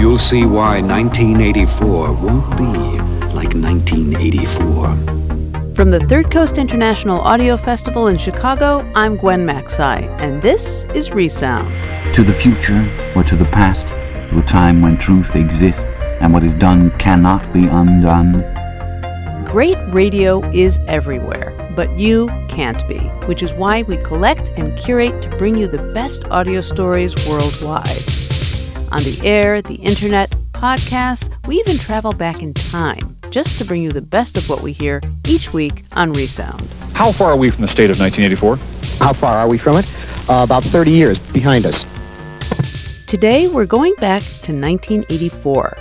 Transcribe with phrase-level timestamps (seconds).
[0.00, 2.64] you'll see why 1984 won't be
[3.34, 5.74] like 1984.
[5.74, 11.10] From the Third Coast International Audio Festival in Chicago, I'm Gwen Macsai, and this is
[11.10, 11.68] Resound.
[12.14, 12.80] To the future
[13.14, 13.86] or to the past,
[14.30, 15.84] to a time when truth exists
[16.20, 18.42] and what is done cannot be undone.
[19.44, 25.20] Great radio is everywhere, but you can't be, which is why we collect and curate
[25.20, 28.19] to bring you the best audio stories worldwide.
[28.92, 33.82] On the air, the internet, podcasts, we even travel back in time just to bring
[33.82, 36.68] you the best of what we hear each week on Resound.
[36.92, 38.56] How far are we from the state of 1984?
[38.98, 39.86] How far are we from it?
[40.28, 41.86] Uh, about 30 years behind us.
[43.06, 45.76] Today, we're going back to 1984.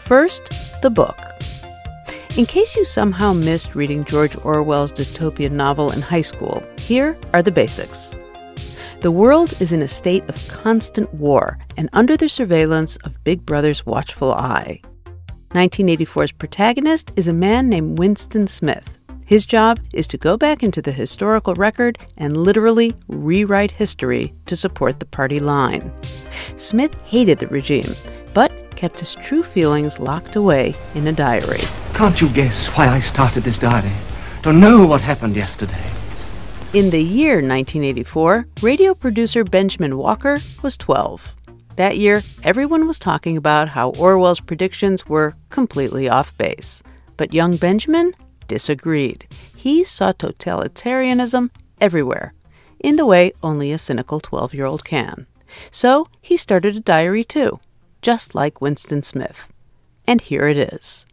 [0.00, 1.18] First, the book.
[2.36, 7.42] In case you somehow missed reading George Orwell's dystopian novel in high school, here are
[7.42, 8.14] the basics.
[9.02, 13.44] The world is in a state of constant war and under the surveillance of Big
[13.44, 14.80] Brother's watchful eye.
[15.48, 19.04] 1984's protagonist is a man named Winston Smith.
[19.26, 24.54] His job is to go back into the historical record and literally rewrite history to
[24.54, 25.92] support the party line.
[26.54, 27.96] Smith hated the regime,
[28.34, 31.64] but kept his true feelings locked away in a diary.
[31.94, 33.92] Can't you guess why I started this diary?
[34.44, 36.01] To know what happened yesterday.
[36.74, 41.34] In the year 1984, radio producer Benjamen Walker was 12.
[41.76, 46.82] That year, everyone was talking about how Orwell's predictions were completely off base.
[47.18, 48.14] But young Benjamin
[48.48, 49.26] disagreed.
[49.54, 51.50] He saw totalitarianism
[51.80, 52.32] everywhere,
[52.80, 55.26] in the way only a cynical 12 year old can.
[55.70, 57.60] So he started a diary too,
[58.00, 59.52] just like Winston Smith.
[60.06, 61.04] And here it is.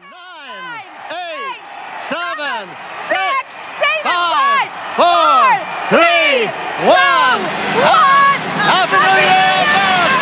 [0.00, 1.70] Nine, eight,
[2.08, 2.68] seven,
[3.08, 5.50] Six, David, five, five, four, four,
[5.88, 7.90] three, three, one, two, one.
[7.90, 8.38] one.
[8.70, 10.20] Happy New Year, America!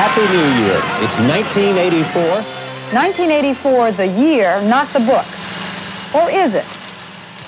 [0.00, 0.80] Happy New Year.
[1.04, 2.22] It's 1984.
[2.96, 5.26] 1984, the year, not the book.
[6.14, 6.64] Or is it?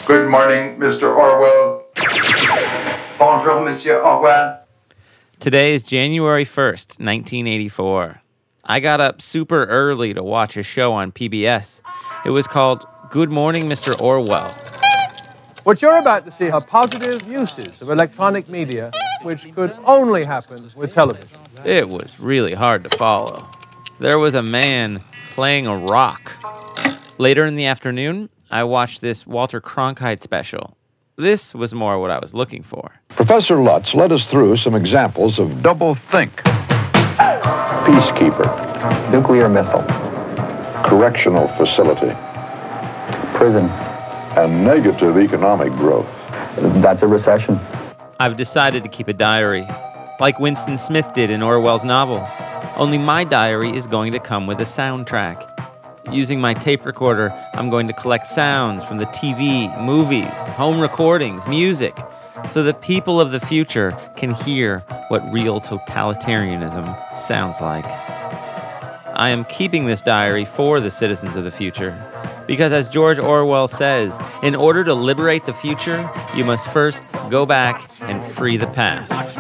[0.05, 1.17] Good morning, Mr.
[1.17, 1.87] Orwell.
[3.19, 4.67] Bonjour, Monsieur Orwell.
[5.41, 8.21] Today is January 1st, 1984.
[8.65, 11.81] I got up super early to watch a show on PBS.
[12.27, 13.99] It was called Good Morning, Mr.
[13.99, 14.55] Orwell.
[15.65, 18.91] What you're about to see are positive uses of electronic media,
[19.23, 21.39] which could only happen with television.
[21.65, 23.49] It was really hard to follow.
[23.99, 25.01] There was a man
[25.31, 26.33] playing a rock.
[27.19, 30.77] Later in the afternoon, I watched this Walter Cronkite special.
[31.17, 32.91] This was more what I was looking for.
[33.11, 36.33] Professor Lutz led us through some examples of double think.
[37.85, 39.85] Peacekeeper, nuclear missile,
[40.85, 42.15] correctional facility,
[43.37, 43.69] prison,
[44.37, 46.09] and negative economic growth.
[46.83, 47.61] That's a recession.
[48.21, 49.67] I've decided to keep a diary,
[50.21, 52.27] like Winston Smith did in Orwell's novel.
[52.77, 55.49] Only my diary is going to come with a soundtrack.
[56.13, 61.47] Using my tape recorder, I'm going to collect sounds from the TV, movies, home recordings,
[61.47, 61.97] music,
[62.49, 67.87] so that people of the future can hear what real totalitarianism sounds like.
[69.23, 71.97] I am keeping this diary for the citizens of the future.
[72.49, 77.47] Because, as George Orwell says, in order to liberate the future, you must first go
[77.47, 79.39] back and free the past.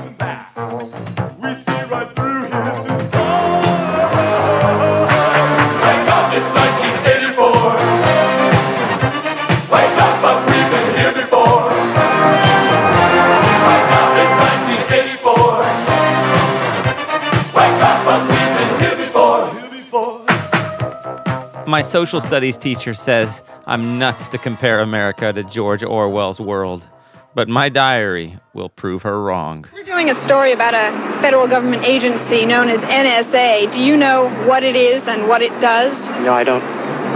[21.72, 26.86] My social studies teacher says I'm nuts to compare America to George Orwell's world,
[27.34, 29.64] but my diary will prove her wrong.
[29.72, 33.72] We're doing a story about a federal government agency known as NSA.
[33.72, 35.98] Do you know what it is and what it does?
[36.20, 36.60] No, I don't.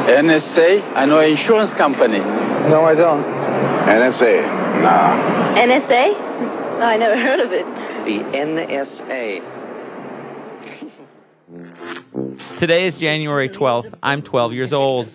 [0.06, 0.83] NSA?
[0.97, 2.21] I know an insurance company.
[2.21, 3.25] No, I don't.
[3.25, 4.43] NSA?
[4.81, 5.55] Nah.
[5.55, 6.78] NSA?
[6.78, 7.67] No, I never heard of it.
[8.06, 9.56] The NSA.
[12.56, 13.93] Today is January 12th.
[14.03, 15.08] I'm 12 years old.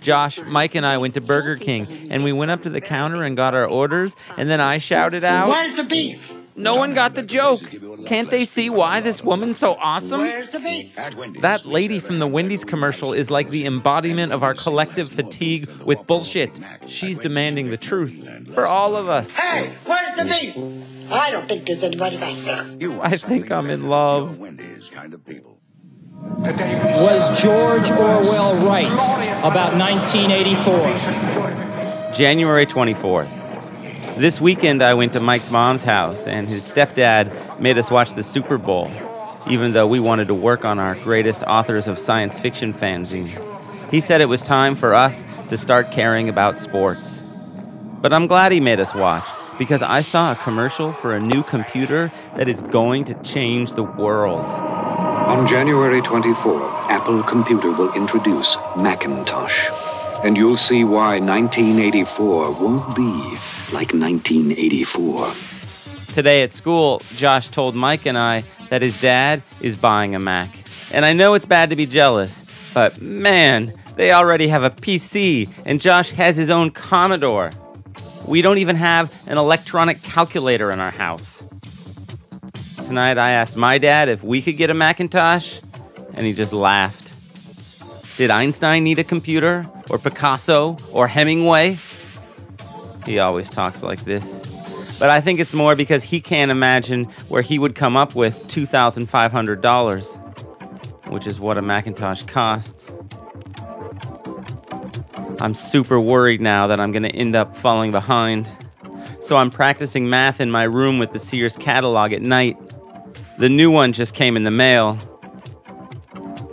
[0.00, 3.24] Josh, Mike, and I went to Burger King, and we went up to the counter
[3.24, 6.32] and got our orders, and then I shouted out, Where's the beef?
[6.54, 7.60] No one got the joke.
[8.06, 10.20] Can't they see why this woman's so awesome?
[10.20, 10.94] Where's the beef?
[11.42, 16.06] That lady from the Wendy's commercial is like the embodiment of our collective fatigue with
[16.06, 16.58] bullshit.
[16.86, 19.30] She's demanding the truth for all of us.
[19.30, 21.12] Hey, where's the beef?
[21.12, 23.00] I don't think there's anybody back there.
[23.02, 24.40] I think I'm in love.
[26.22, 28.86] Was George Orwell right
[29.44, 32.14] about 1984?
[32.14, 33.28] January 24th.
[34.16, 38.22] This weekend, I went to Mike's mom's house, and his stepdad made us watch the
[38.22, 38.90] Super Bowl.
[39.48, 43.30] even though we wanted to work on our greatest authors of science fiction fanzine.
[43.92, 47.22] He said it was time for us to start caring about sports.
[48.00, 49.22] But I'm glad he made us watch
[49.56, 53.84] because I saw a commercial for a new computer that is going to change the
[53.84, 54.44] world.
[55.26, 59.68] On January 24th, Apple Computer will introduce Macintosh.
[60.22, 63.10] And you'll see why 1984 won't be
[63.72, 65.32] like 1984.
[66.14, 70.56] Today at school, Josh told Mike and I that his dad is buying a Mac.
[70.92, 75.50] And I know it's bad to be jealous, but man, they already have a PC,
[75.64, 77.50] and Josh has his own Commodore.
[78.28, 81.44] We don't even have an electronic calculator in our house.
[82.86, 85.58] Tonight, I asked my dad if we could get a Macintosh,
[86.14, 87.12] and he just laughed.
[88.16, 89.64] Did Einstein need a computer?
[89.90, 90.76] Or Picasso?
[90.92, 91.78] Or Hemingway?
[93.04, 94.96] He always talks like this.
[95.00, 98.46] But I think it's more because he can't imagine where he would come up with
[98.48, 102.94] $2,500, which is what a Macintosh costs.
[105.40, 108.48] I'm super worried now that I'm going to end up falling behind.
[109.20, 112.56] So I'm practicing math in my room with the Sears catalog at night.
[113.38, 114.94] The new one just came in the mail.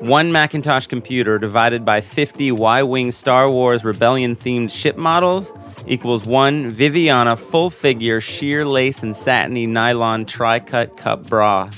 [0.02, 5.54] One Macintosh computer divided by 50 Y Wing Star Wars Rebellion themed ship models
[5.88, 11.70] equals one Viviana full figure sheer lace and satiny nylon tri cut cup bra.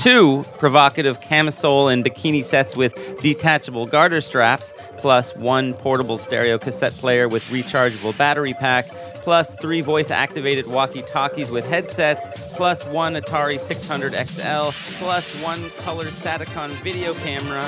[0.00, 6.94] Two provocative camisole and bikini sets with detachable garter straps, plus one portable stereo cassette
[6.94, 8.86] player with rechargeable battery pack,
[9.22, 15.70] plus three voice activated walkie talkies with headsets, plus one Atari 600 XL, plus one
[15.78, 17.64] color Saticon video camera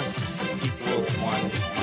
[0.63, 1.75] equals one.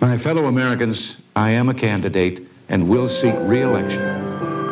[0.00, 4.02] My fellow Americans, I am a candidate and will seek re-election.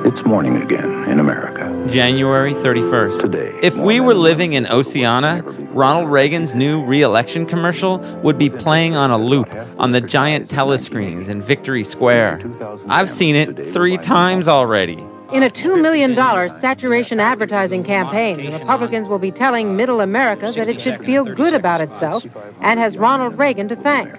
[0.05, 1.67] It's morning again in America.
[1.89, 3.21] January 31st.
[3.21, 3.59] Today.
[3.63, 8.95] If we were living in Oceania, Ronald Reagan's new re election commercial would be playing
[8.95, 12.43] on a loop on the giant telescreens in Victory Square.
[12.89, 15.05] I've seen it three times already.
[15.33, 16.15] In a $2 million
[16.51, 21.53] saturation advertising campaign, the Republicans will be telling middle America that it should feel good
[21.53, 22.25] about itself
[22.61, 24.15] and has Ronald Reagan to thank.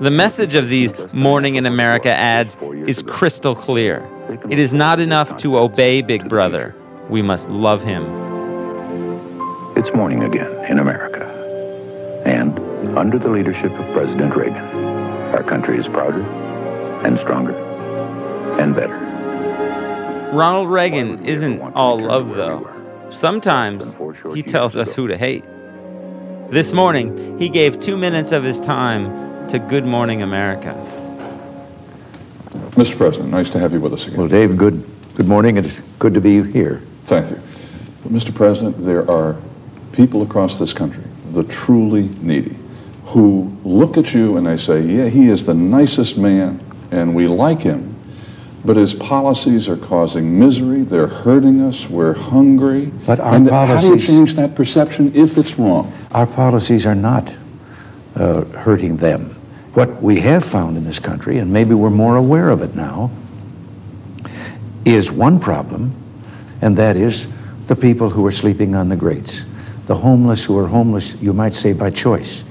[0.00, 2.56] The message of these Morning in America ads
[2.86, 4.04] is crystal clear.
[4.50, 6.74] It is not enough to obey Big Brother.
[7.08, 8.02] We must love him.
[9.76, 11.22] It's morning again in America.
[12.26, 12.58] And
[12.98, 14.64] under the leadership of President Reagan,
[15.32, 16.22] our country is prouder
[17.04, 17.54] and stronger
[18.58, 18.98] and better.
[20.32, 22.68] Ronald Reagan isn't all love, though.
[23.10, 23.96] Sometimes
[24.34, 25.44] he tells us who to hate.
[26.50, 30.74] This morning, he gave two minutes of his time to Good Morning America.
[32.70, 32.96] Mr.
[32.96, 34.18] President, nice to have you with us again.
[34.18, 34.84] Well, Dave, good,
[35.16, 35.56] good morning.
[35.56, 36.82] It's good to be here.
[37.06, 37.36] Thank you.
[38.02, 38.34] But, Mr.
[38.34, 39.36] President, there are
[39.92, 42.56] people across this country, the truly needy,
[43.04, 46.60] who look at you and they say, yeah, he is the nicest man
[46.90, 47.94] and we like him,
[48.64, 52.86] but his policies are causing misery, they're hurting us, we're hungry.
[53.06, 55.92] But our and How do you change that perception if it's wrong?
[56.12, 57.32] Our policies are not
[58.16, 59.30] uh, hurting them.
[59.74, 63.10] What we have found in this country, and maybe we're more aware of it now,
[64.84, 65.92] is one problem,
[66.60, 67.26] and that is
[67.66, 69.44] the people who are sleeping on the grates.
[69.86, 72.44] The homeless who are homeless, you might say, by choice.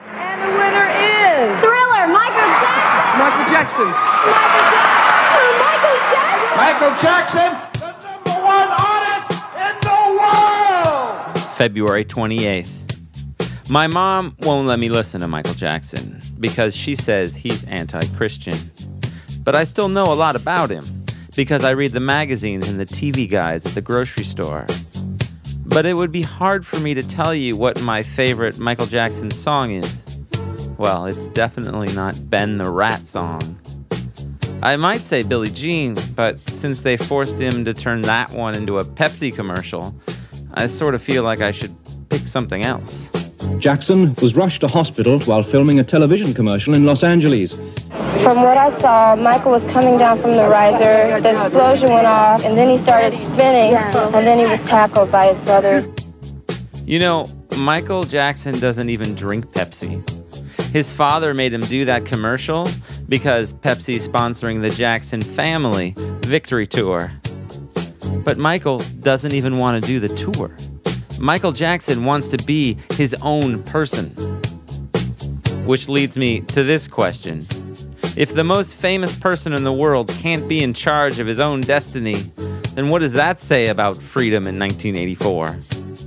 [0.00, 3.18] And the winner is Thriller, Michael Jackson.
[3.18, 3.88] Michael Jackson.
[6.56, 7.38] Michael Jackson.
[7.38, 11.56] Michael Jackson, the number one artist in the world.
[11.56, 12.77] February 28th.
[13.70, 18.56] My mom won't let me listen to Michael Jackson because she says he's anti Christian.
[19.44, 20.86] But I still know a lot about him
[21.36, 24.66] because I read the magazines and the TV guides at the grocery store.
[25.66, 29.30] But it would be hard for me to tell you what my favorite Michael Jackson
[29.30, 30.18] song is.
[30.78, 33.60] Well, it's definitely not Ben the Rat song.
[34.62, 38.78] I might say Billie Jean, but since they forced him to turn that one into
[38.78, 39.94] a Pepsi commercial,
[40.54, 41.76] I sort of feel like I should
[42.08, 43.12] pick something else.
[43.58, 47.52] Jackson was rushed to hospital while filming a television commercial in Los Angeles.
[48.22, 52.44] From what I saw, Michael was coming down from the riser, the explosion went off,
[52.44, 55.86] and then he started spinning, and then he was tackled by his brothers.
[56.84, 57.26] You know,
[57.58, 60.02] Michael Jackson doesn't even drink Pepsi.
[60.72, 62.68] His father made him do that commercial
[63.08, 67.12] because Pepsi's sponsoring the Jackson Family Victory Tour.
[68.24, 70.54] But Michael doesn't even want to do the tour.
[71.20, 74.10] Michael Jackson wants to be his own person.
[75.66, 77.46] Which leads me to this question
[78.16, 81.60] If the most famous person in the world can't be in charge of his own
[81.62, 82.14] destiny,
[82.74, 85.58] then what does that say about freedom in 1984?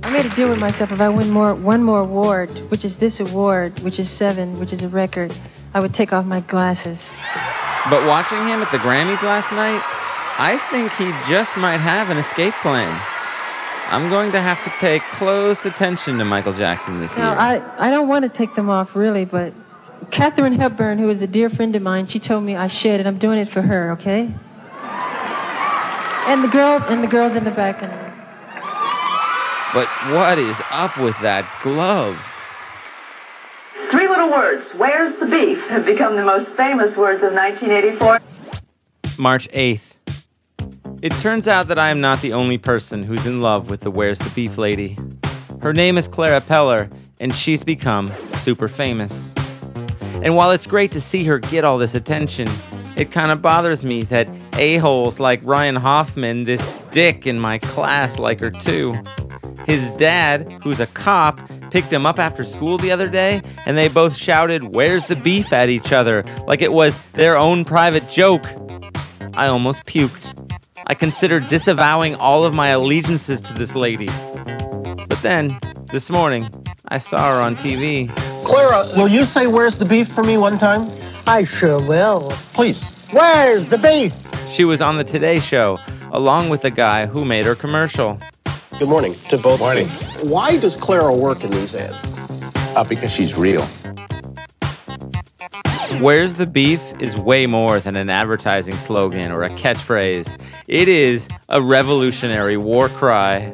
[0.02, 0.90] I made a deal with myself.
[0.90, 4.72] If I win more, one more award, which is this award, which is seven, which
[4.72, 5.36] is a record,
[5.74, 7.08] I would take off my glasses.
[7.90, 9.82] But watching him at the Grammys last night,
[10.38, 13.11] I think he just might have an escape plan.
[13.92, 17.62] I'm going to have to pay close attention to Michael Jackson this Now, year.
[17.78, 19.52] I, I don't want to take them off really, but
[20.10, 23.06] Katharine Hepburn, who is a dear friend of mine, she told me I should, and
[23.06, 24.30] I'm doing it for her, okay?
[26.26, 27.82] And the girls and the girls in the back.
[27.82, 27.92] And
[29.74, 32.16] But what is up with that glove?
[33.90, 38.20] Three little words, where's the beef, have become the most famous words of 1984.
[39.18, 39.91] March 8th.
[41.02, 43.90] It turns out that I am not the only person who's in love with the
[43.90, 44.96] Where's the Beef lady.
[45.60, 49.34] Her name is Clara Peller, and she's become super famous.
[50.22, 52.48] And while it's great to see her get all this attention,
[52.96, 58.20] it kind of bothers me that a-holes like Ryan Hoffman, this dick in my class,
[58.20, 58.96] like her too.
[59.66, 61.40] His dad, who's a cop,
[61.72, 65.52] picked him up after school the other day, and they both shouted, Where's the beef
[65.52, 68.46] at each other, like it was their own private joke.
[69.34, 70.38] I almost puked.
[70.86, 74.06] I considered disavowing all of my allegiances to this lady.
[74.06, 76.48] But then, this morning,
[76.88, 78.08] I saw her on TV.
[78.44, 80.90] Clara, will you say where's the beef for me one time?
[81.26, 82.30] I sure will.
[82.52, 82.88] Please.
[83.12, 84.12] Where's the beef?
[84.48, 85.78] She was on the Today Show,
[86.10, 88.18] along with the guy who made her commercial.
[88.78, 89.60] Good morning to both.
[89.60, 89.88] Morning.
[90.22, 92.20] Why does Clara work in these ads?
[92.74, 93.66] Uh, because she's real.
[96.00, 100.40] Where's the beef is way more than an advertising slogan or a catchphrase.
[100.66, 103.52] It is a revolutionary war cry.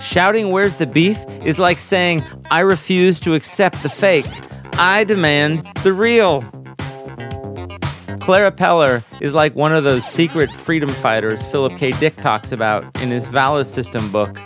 [0.00, 4.26] Shouting Where's the beef is like saying, I refuse to accept the fake.
[4.74, 6.42] I demand the real.
[8.20, 11.92] Clara Peller is like one of those secret freedom fighters Philip K.
[11.92, 14.38] Dick talks about in his Valis System book.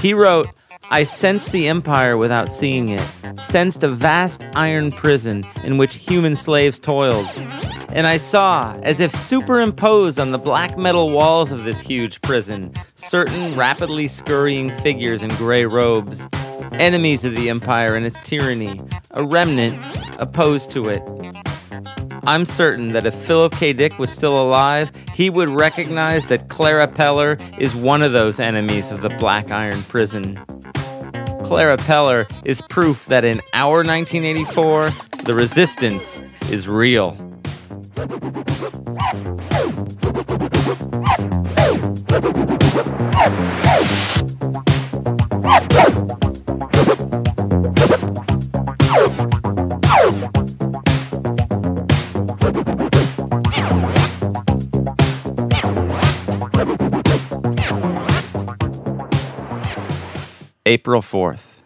[0.00, 0.48] He wrote,
[0.90, 3.06] I sensed the empire without seeing it,
[3.38, 7.26] sensed a vast iron prison in which human slaves toiled.
[7.90, 12.72] And I saw, as if superimposed on the black metal walls of this huge prison,
[12.94, 16.26] certain rapidly scurrying figures in gray robes,
[16.72, 18.80] enemies of the empire and its tyranny,
[19.10, 19.78] a remnant
[20.18, 21.02] opposed to it.
[22.26, 23.72] I'm certain that if Philip K.
[23.72, 28.90] Dick was still alive, he would recognize that Clara Peller is one of those enemies
[28.90, 30.38] of the Black Iron Prison.
[31.48, 34.90] Clara Peller is proof that in our 1984,
[35.24, 37.16] the resistance is real.
[60.68, 61.62] April 4th.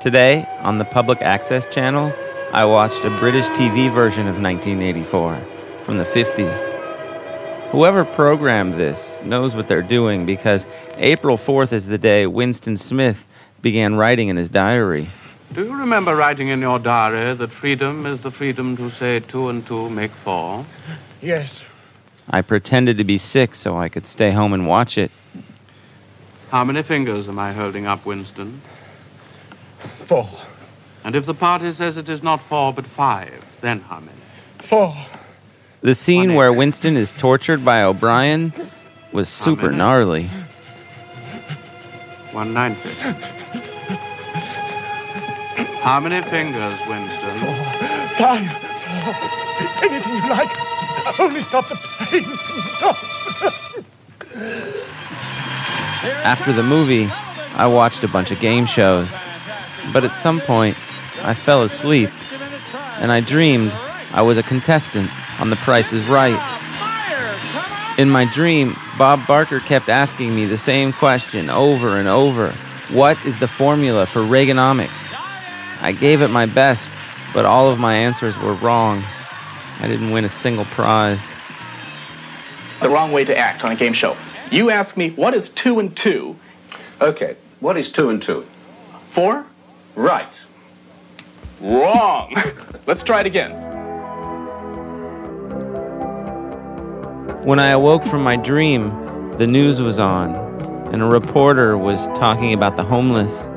[0.00, 2.12] Today, on the Public Access Channel,
[2.52, 5.40] I watched a British TV version of 1984
[5.84, 7.70] from the 50s.
[7.70, 13.28] Whoever programmed this knows what they're doing because April 4th is the day Winston Smith
[13.62, 15.08] began writing in his diary.
[15.54, 19.50] Do you remember writing in your diary that freedom is the freedom to say two
[19.50, 20.66] and two make four?
[21.22, 21.60] Yes.
[22.28, 25.12] I pretended to be sick so I could stay home and watch it.
[26.50, 28.60] How many fingers am I holding up, Winston?
[30.06, 30.28] Four.
[31.04, 34.18] And if the party says it is not four but five, then how many?
[34.58, 34.96] Four.
[35.82, 38.52] The scene where Winston is tortured by O'Brien
[39.12, 40.28] was super gnarly.
[42.32, 42.80] 190.
[45.80, 47.38] How many fingers, Winston?
[48.18, 48.50] Five.
[49.04, 49.14] Four.
[49.88, 50.50] Anything you like.
[51.20, 52.38] Only stop the pain.
[52.76, 52.98] Stop.
[56.02, 57.08] After the movie,
[57.54, 59.10] I watched a bunch of game shows.
[59.92, 60.76] But at some point,
[61.22, 62.10] I fell asleep
[62.98, 63.72] and I dreamed
[64.12, 66.38] I was a contestant on The Price is Right.
[67.98, 72.52] In my dream, Bob Barker kept asking me the same question over and over
[72.90, 75.14] What is the formula for Reaganomics?
[75.82, 76.90] I gave it my best,
[77.34, 79.02] but all of my answers were wrong.
[79.80, 81.20] I didn't win a single prize.
[82.80, 84.16] The wrong way to act on a game show.
[84.50, 86.34] You ask me, what is two and two?
[87.00, 88.44] Okay, what is two and two?
[89.12, 89.46] Four?
[89.94, 90.44] Right.
[91.60, 92.34] Wrong.
[92.86, 93.52] Let's try it again.
[97.44, 98.90] When I awoke from my dream,
[99.36, 100.34] the news was on,
[100.92, 103.48] and a reporter was talking about the homeless.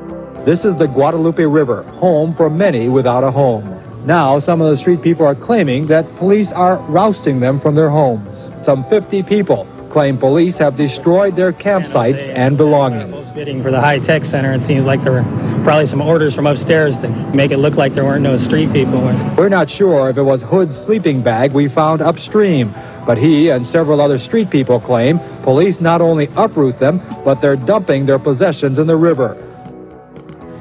[0.44, 3.68] This is the Guadalupe River, home for many without a home.
[4.06, 7.90] Now, some of the street people are claiming that police are rousting them from their
[7.90, 8.48] homes.
[8.62, 13.14] Some 50 people claim police have destroyed their campsites and belongings.
[13.30, 14.52] bidding for the high-tech center.
[14.52, 15.22] It seems like there were
[15.62, 19.00] probably some orders from upstairs to make it look like there weren't no street people.
[19.38, 22.74] We're not sure if it was Hood's sleeping bag we found upstream,
[23.06, 27.54] but he and several other street people claim police not only uproot them, but they're
[27.54, 29.36] dumping their possessions in the river.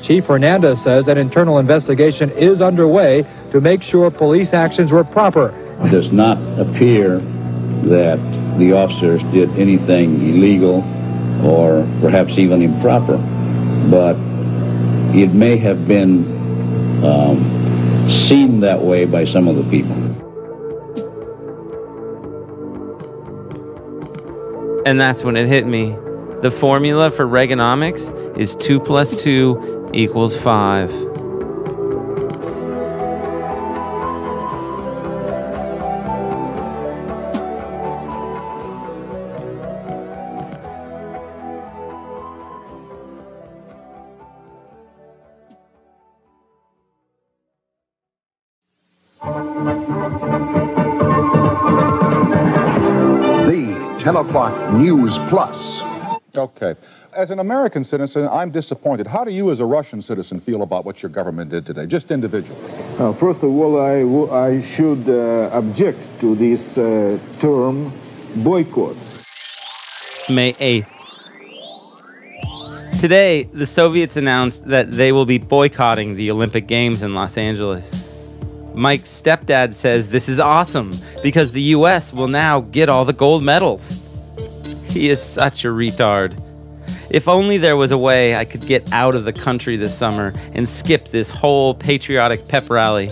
[0.03, 5.49] Chief Hernandez says an internal investigation is underway to make sure police actions were proper.
[5.81, 7.17] It does not appear
[7.89, 8.19] that
[8.57, 10.83] the officers did anything illegal
[11.45, 13.17] or perhaps even improper,
[13.89, 14.15] but
[15.15, 16.23] it may have been
[17.03, 19.95] um, seen that way by some of the people.
[24.85, 25.95] And that's when it hit me.
[26.41, 31.12] The formula for Reaganomics is 2 plus 2 equals 5.
[54.13, 55.81] 10 o'clock News Plus.
[56.35, 56.75] Okay.
[57.13, 59.07] As an American citizen, I'm disappointed.
[59.07, 61.87] How do you, as a Russian citizen, feel about what your government did today?
[61.87, 62.55] Just individually.
[62.99, 67.91] Uh, first of all, I, w- I should uh, object to this uh, term
[68.35, 68.95] boycott.
[70.29, 70.85] May 8th.
[73.01, 78.03] Today, the Soviets announced that they will be boycotting the Olympic Games in Los Angeles.
[78.75, 80.93] Mike's stepdad says this is awesome
[81.23, 84.02] because the US will now get all the gold medals.
[84.93, 86.39] He is such a retard.
[87.09, 90.33] If only there was a way I could get out of the country this summer
[90.53, 93.09] and skip this whole patriotic pep rally.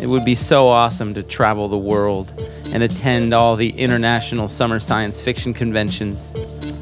[0.00, 2.32] It would be so awesome to travel the world
[2.66, 6.32] and attend all the international summer science fiction conventions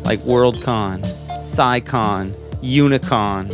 [0.04, 1.02] like Worldcon,
[1.42, 3.48] SciCon, Unicon.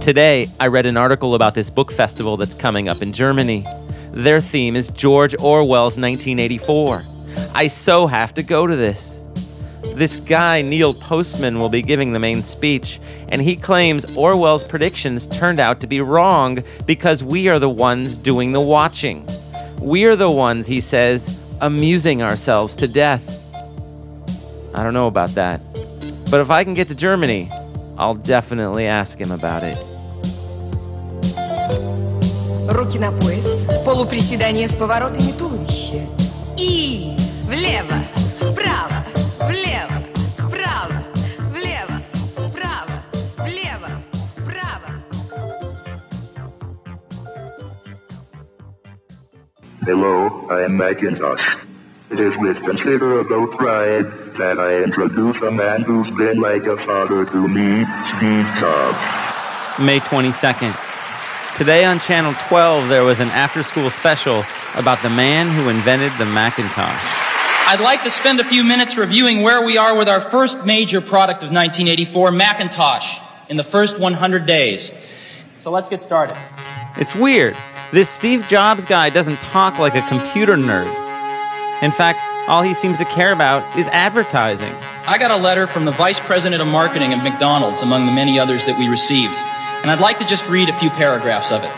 [0.00, 3.66] Today, I read an article about this book festival that's coming up in Germany.
[4.12, 7.06] Their theme is George Orwell's 1984.
[7.53, 9.21] I so have to go to this.
[9.95, 15.27] This guy, Neil Postman, will be giving the main speech, and he claims Orwell's predictions
[15.27, 19.27] turned out to be wrong because we are the ones doing the watching.
[19.79, 23.23] We're the ones, he says, amusing ourselves to death.
[24.73, 25.61] I don't know about that.
[26.29, 27.49] But if I can get to Germany,
[27.97, 29.77] I'll definitely ask him about it.
[32.69, 36.01] Руки на пояс, полуприседание с поворотами туловища.
[36.57, 37.15] И
[37.51, 37.97] влево,
[38.41, 38.99] вправо,
[39.49, 39.97] влево,
[40.39, 40.97] вправо,
[41.51, 41.97] влево,
[42.47, 42.95] вправо,
[43.37, 43.89] влево,
[44.37, 44.89] вправо.
[49.85, 50.15] Hello,
[50.49, 51.45] I am Macintosh.
[52.09, 57.25] It is with considerable pride that I introduce a man who's been like a father
[57.25, 58.97] to me, Steve Jobs.
[59.79, 60.73] May 22nd.
[61.57, 64.43] Today on Channel 12, there was an after school special
[64.75, 67.20] about the man who invented the Macintosh.
[67.72, 71.00] I'd like to spend a few minutes reviewing where we are with our first major
[71.00, 74.92] product of 1984, Macintosh, in the first 100 days.
[75.62, 76.36] So let's get started.
[76.98, 77.56] It's weird.
[77.90, 80.92] This Steve Jobs guy doesn't talk like a computer nerd.
[81.82, 84.74] In fact, all he seems to care about is advertising.
[85.06, 88.38] I got a letter from the Vice President of Marketing at McDonald's, among the many
[88.38, 89.32] others that we received,
[89.80, 91.72] and I'd like to just read a few paragraphs of it.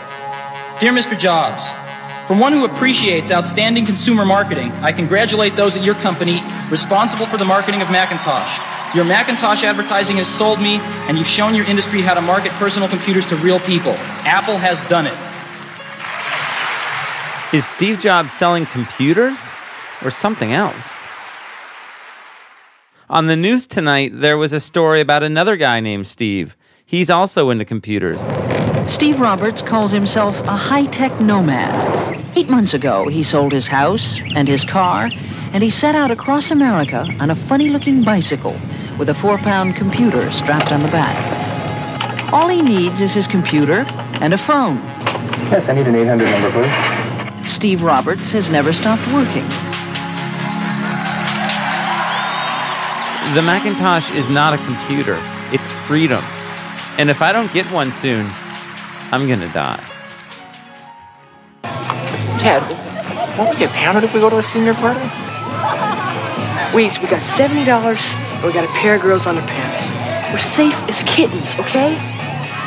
[0.81, 1.17] Dear Mr.
[1.17, 1.71] Jobs,
[2.27, 7.37] from one who appreciates outstanding consumer marketing, I congratulate those at your company responsible for
[7.37, 8.57] the marketing of Macintosh.
[8.95, 12.89] Your Macintosh advertising has sold me, and you've shown your industry how to market personal
[12.89, 13.93] computers to real people.
[14.25, 15.13] Apple has done it.
[17.55, 19.51] Is Steve Jobs selling computers
[20.03, 21.03] or something else?
[23.07, 26.57] On the news tonight, there was a story about another guy named Steve.
[26.83, 28.19] He's also into computers.
[28.87, 32.23] Steve Roberts calls himself a high tech nomad.
[32.35, 35.09] Eight months ago, he sold his house and his car,
[35.53, 38.55] and he set out across America on a funny looking bicycle
[38.99, 42.31] with a four pound computer strapped on the back.
[42.31, 43.85] All he needs is his computer
[44.21, 44.77] and a phone.
[45.49, 47.51] Yes, I need an 800 number, please.
[47.51, 49.47] Steve Roberts has never stopped working.
[53.33, 55.17] The Macintosh is not a computer,
[55.51, 56.23] it's freedom.
[56.99, 58.27] And if I don't get one soon,
[59.11, 59.83] I'm gonna die.
[62.37, 62.61] Ted,
[63.37, 64.99] won't we get pounded if we go to a senior party?
[66.71, 69.93] Weez, we got $70 and we got a pair of girls' underpants.
[70.31, 71.95] We're safe as kittens, okay?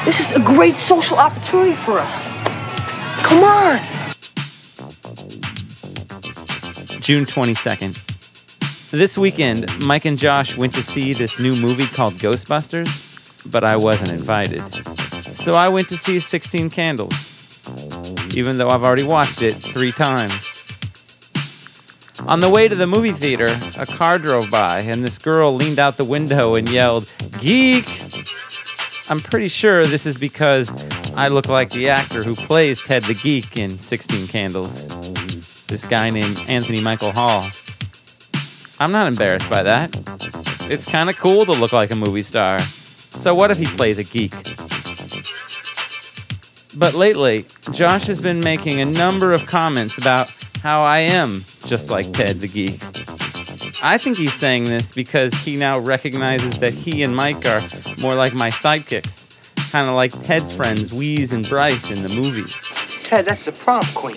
[0.05, 2.29] This is a great social opportunity for us.
[3.23, 3.81] Come on!
[7.01, 8.91] June 22nd.
[8.91, 13.77] This weekend, Mike and Josh went to see this new movie called Ghostbusters, but I
[13.77, 14.63] wasn't invited.
[15.39, 17.15] So I went to see 16 Candles,
[18.37, 20.35] even though I've already watched it three times.
[22.27, 25.79] On the way to the movie theater, a car drove by, and this girl leaned
[25.79, 27.87] out the window and yelled, Geek!
[29.09, 30.69] I'm pretty sure this is because
[31.15, 34.87] I look like the actor who plays Ted the Geek in 16 Candles.
[35.69, 37.49] This guy named Anthony Michael Hall.
[38.81, 39.97] I'm not embarrassed by that.
[40.71, 42.59] It's kind of cool to look like a movie star.
[42.59, 44.35] So what if he plays a geek?
[46.79, 50.31] But lately, Josh has been making a number of comments about
[50.63, 52.81] how I am just like Ted the Geek.
[53.83, 57.63] I think he's saying this because he now recognizes that he and Mike are
[58.01, 62.51] more like my sidekicks, kind of like Ted's friends Weez and Bryce in the movie.
[63.03, 64.17] Ted, that's the prom queen.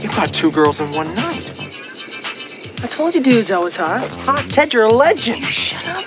[0.00, 1.52] You got two girls in one night.
[2.82, 4.08] I told you dudes I was hot.
[4.24, 5.38] Hot, Ted, you're a legend.
[5.40, 6.04] You shut up.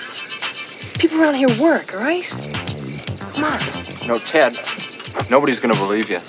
[0.99, 2.27] People around here work, all right?
[3.33, 4.07] Come on.
[4.07, 4.57] No, Ted,
[5.29, 6.19] nobody's gonna believe you.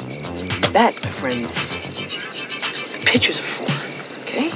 [0.72, 4.50] That, my friends, is what the pictures are for, okay?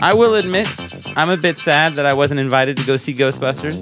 [0.00, 0.68] I will admit,
[1.16, 3.80] I'm a bit sad that I wasn't invited to go see Ghostbusters,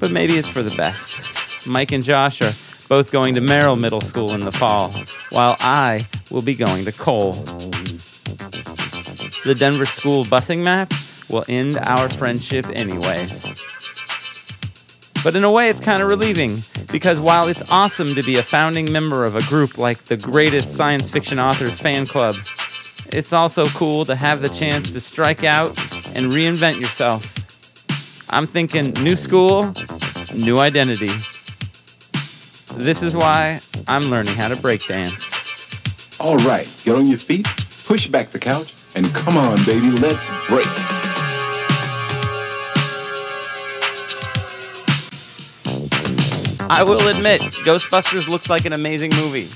[0.00, 1.66] but maybe it's for the best.
[1.66, 2.52] Mike and Josh are
[2.88, 4.92] both going to Merrill Middle School in the fall,
[5.30, 7.32] while I will be going to Cole.
[9.44, 10.92] The Denver school busing map
[11.30, 13.44] will end our friendship anyways.
[15.22, 16.58] But in a way, it's kind of relieving
[16.92, 20.74] because while it's awesome to be a founding member of a group like the greatest
[20.74, 22.36] science fiction authors fan club,
[23.12, 25.68] it's also cool to have the chance to strike out
[26.14, 27.36] and reinvent yourself.
[28.30, 29.72] I'm thinking new school,
[30.34, 31.12] new identity.
[32.76, 36.20] This is why I'm learning how to breakdance.
[36.20, 37.46] All right, get on your feet,
[37.86, 40.68] push back the couch, and come on, baby, let's break.
[46.72, 49.48] I will admit, Ghostbusters looks like an amazing movie.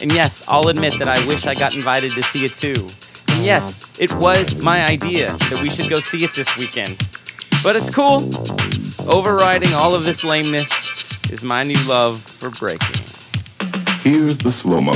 [0.00, 2.86] And yes, I'll admit that I wish I got invited to see it too.
[3.34, 6.96] And yes, it was my idea that we should go see it this weekend.
[7.64, 8.30] But it's cool.
[9.12, 10.70] Overriding all of this lameness
[11.32, 13.02] is my new love for breaking.
[14.04, 14.94] Here's the slow mo.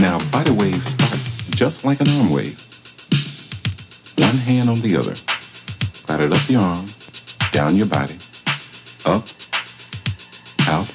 [0.00, 2.58] Now, body wave starts just like an arm wave.
[4.16, 5.12] One hand on the other.
[6.08, 6.86] It up your arm,
[7.52, 8.14] down your body,
[9.04, 9.28] up,
[10.68, 10.92] out.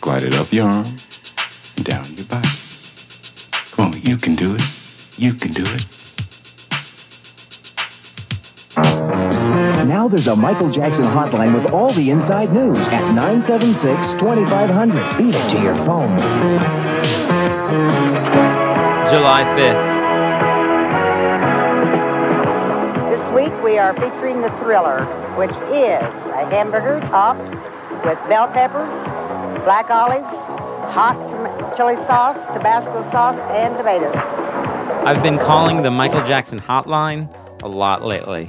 [0.00, 0.84] Glide it up your arm,
[1.82, 2.48] down your body.
[3.72, 4.62] Come on, you can do it.
[5.18, 5.86] You can do it.
[9.86, 15.18] Now there's a Michael Jackson hotline with all the inside news at 976 2500.
[15.18, 16.16] Beat it to your phone.
[19.08, 19.96] July 5th.
[23.10, 25.04] This week we are featuring the thriller,
[25.36, 26.02] which is
[26.34, 27.55] a hamburger topped
[28.06, 28.88] with bell peppers,
[29.64, 30.24] black olives,
[30.94, 31.16] hot
[31.76, 34.14] chili sauce, Tabasco sauce, and tomatoes.
[35.04, 37.28] I've been calling the Michael Jackson hotline
[37.64, 38.48] a lot lately.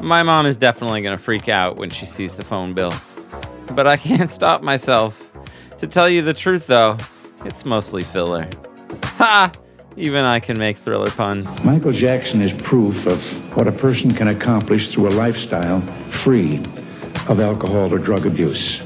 [0.00, 2.94] My mom is definitely going to freak out when she sees the phone bill.
[3.72, 5.30] But I can't stop myself.
[5.76, 6.96] To tell you the truth, though,
[7.44, 8.48] it's mostly filler.
[9.04, 9.52] Ha!
[9.98, 11.62] Even I can make thriller puns.
[11.64, 13.22] Michael Jackson is proof of
[13.54, 16.62] what a person can accomplish through a lifestyle free
[17.30, 18.82] of alcohol or drug abuse.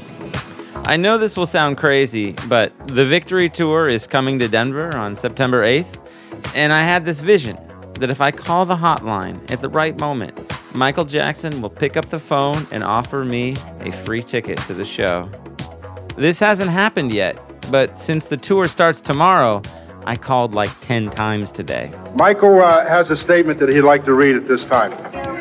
[0.85, 5.15] I know this will sound crazy, but the Victory Tour is coming to Denver on
[5.15, 5.99] September 8th,
[6.53, 7.57] and I had this vision
[7.95, 10.39] that if I call the hotline at the right moment,
[10.75, 14.85] Michael Jackson will pick up the phone and offer me a free ticket to the
[14.85, 15.27] show.
[16.15, 19.63] This hasn't happened yet, but since the tour starts tomorrow,
[20.05, 21.91] I called like 10 times today.
[22.13, 24.91] Michael uh, has a statement that he'd like to read at this time.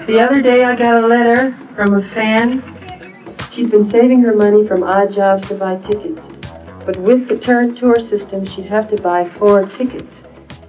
[0.06, 2.62] The other day I got a letter from a fan.
[3.54, 6.20] She's been saving her money from odd jobs to buy tickets.
[6.84, 10.12] But with the current tour system, she'd have to buy four tickets.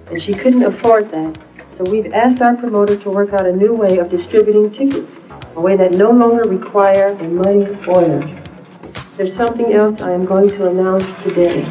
[0.08, 1.36] And she couldn't afford that.
[1.76, 5.10] So we've asked our promoter to work out a new way of distributing tickets,
[5.56, 8.20] a way that no longer require a money order.
[9.16, 11.64] There's something else I am going to announce today.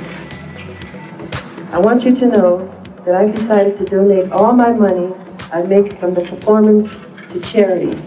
[1.71, 2.67] I want you to know
[3.05, 5.13] that I've decided to donate all my money
[5.53, 6.91] I make from the performance
[7.31, 8.01] to charity.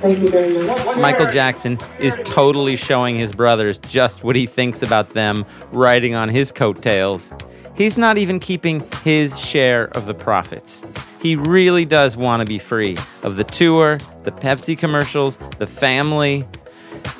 [0.00, 0.96] Thank you very much.
[0.96, 6.28] Michael Jackson is totally showing his brothers just what he thinks about them riding on
[6.28, 7.32] his coattails.
[7.74, 10.84] He's not even keeping his share of the profits.
[11.20, 16.46] He really does want to be free of the tour, the Pepsi commercials, the family.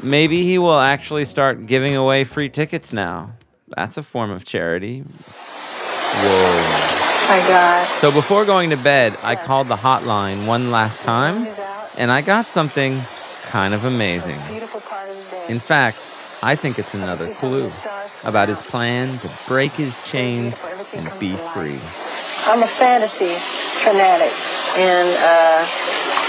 [0.02, 3.32] Maybe he will actually start giving away free tickets now.
[3.76, 5.00] That's a form of charity.
[5.00, 6.94] Whoa.
[7.28, 7.86] My God.
[7.98, 11.46] So before going to bed, I called the hotline one last time,
[11.98, 13.02] and I got something
[13.42, 14.38] kind of amazing.
[15.48, 15.98] In fact,
[16.42, 17.70] I think it's another clue
[18.22, 20.56] about his plan to break his chains
[20.94, 21.80] and be free.
[22.46, 23.34] I'm a fantasy
[23.82, 24.32] fanatic,
[24.78, 25.66] and uh,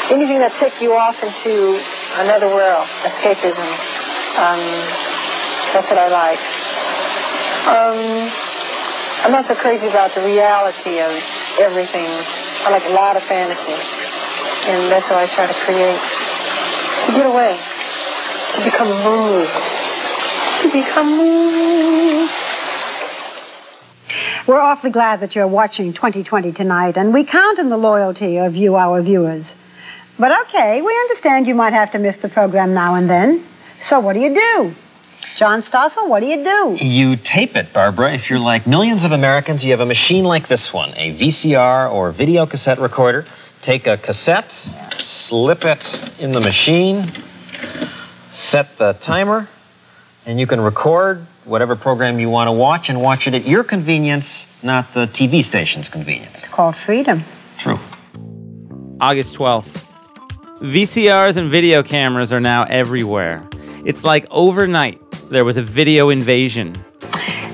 [0.10, 1.80] anything that takes you off into
[2.26, 3.70] another world, escapism,
[4.42, 4.60] um,
[5.72, 6.42] that's what I like.
[7.70, 8.32] Um,
[9.24, 11.14] I'm not so crazy about the reality of
[11.62, 12.10] everything.
[12.66, 13.78] I like a lot of fantasy,
[14.68, 16.00] and that's what I try to create.
[17.06, 17.58] To get away,
[18.56, 19.50] to become moved,
[20.62, 22.32] to become moved.
[24.48, 28.56] We're awfully glad that you're watching 2020 tonight, and we count on the loyalty of
[28.56, 29.56] you, our viewers.
[30.18, 33.44] But okay, we understand you might have to miss the program now and then.
[33.80, 34.74] So what do you do?
[35.36, 36.78] John Stossel, what do you do?
[36.84, 38.14] You tape it, Barbara.
[38.14, 41.92] If you're like millions of Americans, you have a machine like this one, a VCR
[41.92, 43.26] or video cassette recorder.
[43.62, 44.52] Take a cassette,
[44.98, 47.12] slip it in the machine,
[48.32, 49.50] set the timer,
[50.26, 53.66] and you can record whatever program you want to watch and watch it at your
[53.66, 56.40] convenience, not the TV station's convenience.
[56.40, 57.24] It's called freedom.
[57.58, 57.80] True.
[59.02, 59.88] August 12th.
[60.60, 63.48] VCRs and video cameras are now everywhere.
[63.86, 66.76] It's like overnight there was a video invasion.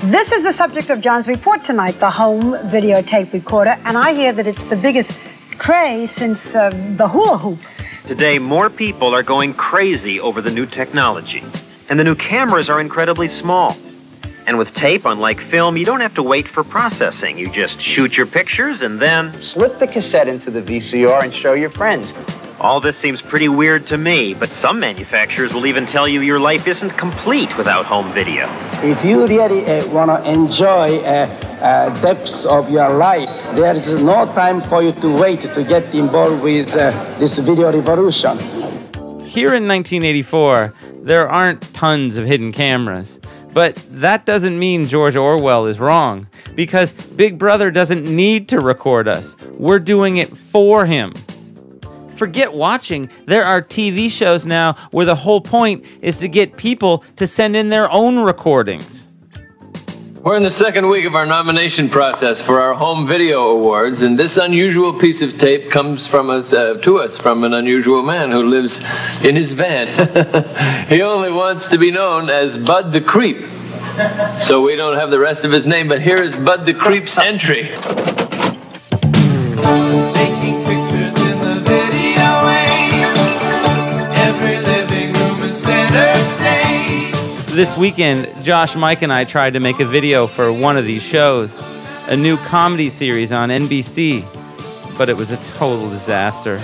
[0.02, 4.34] This is the subject of John's report tonight, the home videotape recorder, and I hear
[4.34, 5.20] that it's the biggest
[5.58, 7.60] craze since uh, the hula hoop.
[8.06, 11.44] Today, more people are going crazy over the new technology.
[11.90, 13.76] And the new cameras are incredibly small.
[14.48, 17.38] And with tape, unlike film, you don't have to wait for processing.
[17.38, 19.34] You just shoot your pictures and then.
[19.42, 22.14] Slip the cassette into the VCR and show your friends.
[22.60, 26.40] All this seems pretty weird to me, but some manufacturers will even tell you your
[26.40, 28.48] life isn't complete without home video.
[28.84, 34.04] If you really uh, want to enjoy uh, uh, depths of your life, there is
[34.04, 38.38] no time for you to wait to get involved with uh, this video revolution.
[39.26, 43.20] Here in 1984, there aren't tons of hidden cameras.
[43.52, 49.08] But that doesn't mean George Orwell is wrong, because Big Brother doesn't need to record
[49.08, 49.36] us.
[49.52, 51.14] We're doing it for him.
[52.18, 53.10] Forget watching.
[53.26, 57.56] There are TV shows now where the whole point is to get people to send
[57.56, 59.15] in their own recordings.
[60.26, 64.18] We're in the second week of our nomination process for our home video awards, and
[64.18, 68.32] this unusual piece of tape comes from us uh, to us from an unusual man
[68.32, 68.82] who lives
[69.24, 69.86] in his van.
[70.88, 73.38] he only wants to be known as Bud the Creep.
[74.40, 77.20] So we don't have the rest of his name, but here is Bud the Creep's
[77.20, 77.70] entry.
[87.56, 91.02] This weekend, Josh, Mike, and I tried to make a video for one of these
[91.02, 91.58] shows,
[92.10, 94.26] a new comedy series on NBC,
[94.98, 96.58] but it was a total disaster.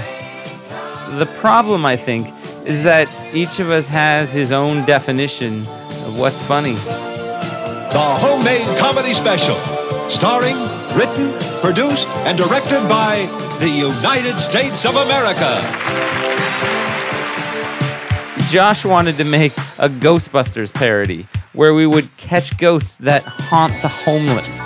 [1.18, 2.28] The problem, I think,
[2.68, 6.74] is that each of us has his own definition of what's funny.
[6.74, 9.56] The Homemade Comedy Special,
[10.10, 10.58] starring,
[10.98, 13.16] written, produced, and directed by
[13.62, 16.31] the United States of America.
[18.52, 23.88] Josh wanted to make a Ghostbusters parody where we would catch ghosts that haunt the
[23.88, 24.60] homeless.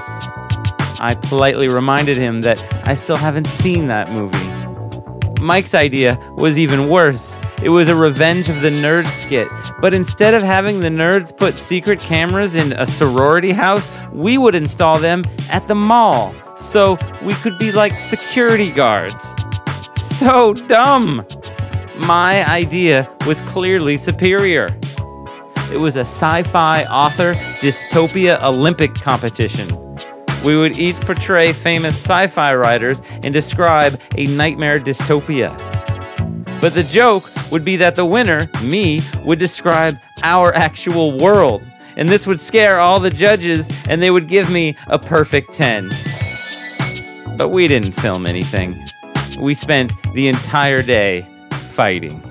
[1.00, 5.39] I politely reminded him that I still haven't seen that movie.
[5.39, 7.38] Mike's idea was even worse.
[7.62, 9.48] It was a Revenge of the Nerds skit,
[9.80, 14.56] but instead of having the nerds put secret cameras in a sorority house, we would
[14.56, 19.32] install them at the mall so we could be like security guards.
[19.95, 21.24] So dumb!
[21.98, 24.68] My idea was clearly superior.
[25.72, 29.68] It was a sci fi author dystopia Olympic competition.
[30.44, 35.58] We would each portray famous sci fi writers and describe a nightmare dystopia.
[36.62, 41.64] But the joke would be that the winner, me, would describe our actual world.
[41.98, 45.90] And this would scare all the judges, and they would give me a perfect 10.
[47.38, 48.84] But we didn't film anything.
[49.40, 51.26] We spent the entire day
[51.76, 52.22] fighting.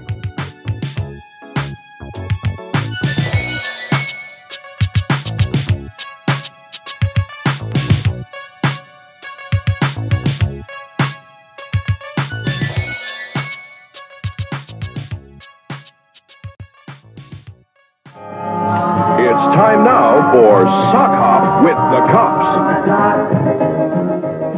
[19.21, 22.49] It's time now for Sock Hop with the Cops.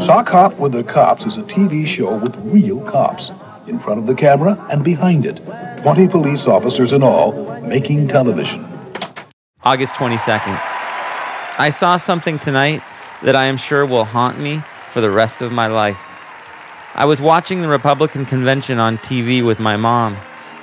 [0.06, 3.32] Sock Hop with the Cops is a TV show with real cops
[3.68, 5.36] in front of the camera and behind it.
[5.82, 8.64] 20 police officers in all making television.
[9.62, 10.58] August 22nd.
[11.58, 12.82] I saw something tonight
[13.22, 15.98] that I am sure will haunt me for the rest of my life.
[16.94, 20.16] I was watching the Republican convention on TV with my mom.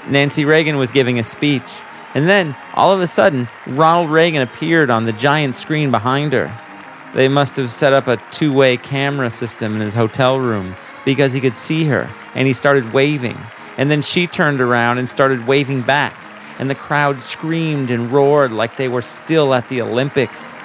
[0.07, 1.71] Nancy Reagan was giving a speech,
[2.15, 6.55] and then, all of a sudden, Ronald Reagan appeared on the giant screen behind her.
[7.13, 11.33] They must have set up a two way camera system in his hotel room because
[11.33, 13.37] he could see her, and he started waving.
[13.77, 16.15] And then she turned around and started waving back,
[16.59, 20.55] and the crowd screamed and roared like they were still at the Olympics.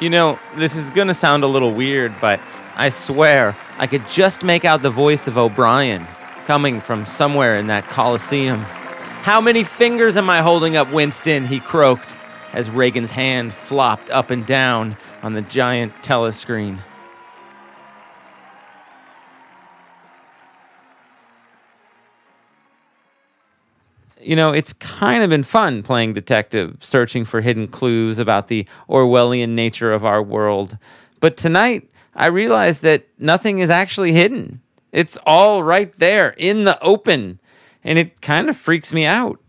[0.00, 2.40] You know, this is gonna sound a little weird, but
[2.76, 6.06] I swear I could just make out the voice of O'Brien
[6.46, 8.60] coming from somewhere in that Coliseum.
[9.22, 11.46] How many fingers am I holding up, Winston?
[11.46, 12.16] He croaked
[12.54, 16.78] as Reagan's hand flopped up and down on the giant telescreen.
[24.22, 28.66] You know, it's kind of been fun playing detective, searching for hidden clues about the
[28.88, 30.76] Orwellian nature of our world.
[31.20, 34.60] But tonight, I realized that nothing is actually hidden.
[34.92, 37.40] It's all right there in the open,
[37.82, 39.40] and it kind of freaks me out.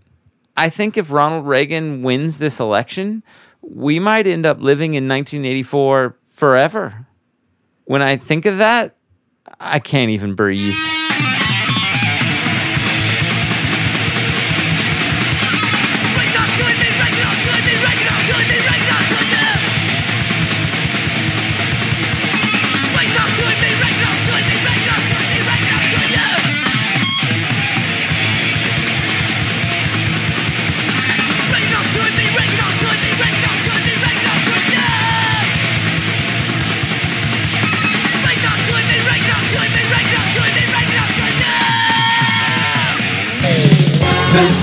[0.55, 3.23] I think if Ronald Reagan wins this election,
[3.61, 7.07] we might end up living in 1984 forever.
[7.85, 8.95] When I think of that,
[9.59, 10.75] I can't even breathe.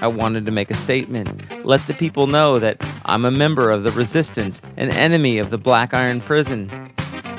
[0.01, 3.83] I wanted to make a statement, let the people know that I'm a member of
[3.83, 6.71] the resistance, an enemy of the Black Iron Prison.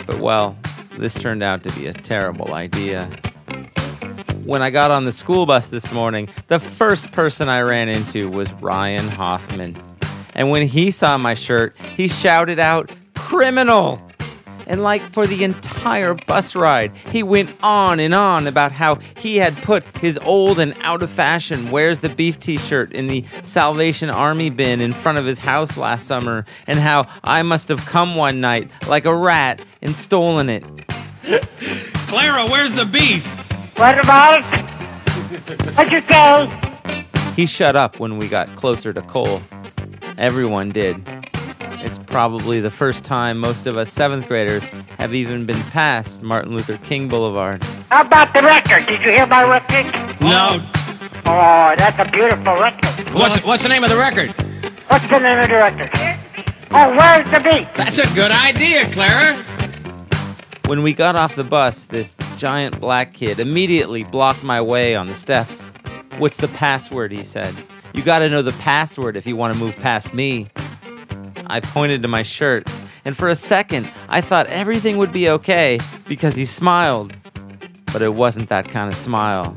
[0.06, 0.58] But well,
[0.97, 3.06] this turned out to be a terrible idea.
[4.43, 8.30] When I got on the school bus this morning, the first person I ran into
[8.30, 9.82] was Ryan Hoffman.
[10.34, 14.01] And when he saw my shirt, he shouted out, Criminal!
[14.67, 19.38] And like for the entire bus ride, he went on and on about how he
[19.38, 23.25] had put his old and out of fashion Where's the Beef t shirt in the
[23.41, 27.86] Salvation Army bin in front of his house last summer, and how I must have
[27.86, 30.63] come one night like a rat and stolen it.
[32.08, 33.25] Clara, where's the beef?
[33.78, 34.65] What about it?
[35.75, 37.06] What'd you say?
[37.36, 39.41] He shut up when we got closer to Cole.
[40.17, 41.04] Everyone did.
[41.86, 44.63] It's probably the first time most of us seventh graders
[44.98, 47.63] have even been past Martin Luther King Boulevard.
[47.91, 48.88] How about the record?
[48.88, 49.86] Did you hear my record?
[50.19, 50.67] No.
[51.28, 53.13] Oh, that's a beautiful record.
[53.13, 54.32] What's, what's the name of the record?
[54.88, 55.91] What's the name of the record?
[56.71, 57.71] Oh, where's the beat?
[57.76, 59.36] That's a good idea, Clara.
[60.65, 65.06] When we got off the bus, this giant black kid immediately blocked my way on
[65.06, 65.69] the steps.
[66.17, 67.12] What's the password?
[67.12, 67.54] He said.
[67.93, 70.48] You gotta know the password if you wanna move past me.
[71.47, 72.69] I pointed to my shirt,
[73.03, 77.15] and for a second, I thought everything would be okay because he smiled.
[77.91, 79.55] But it wasn't that kind of smile.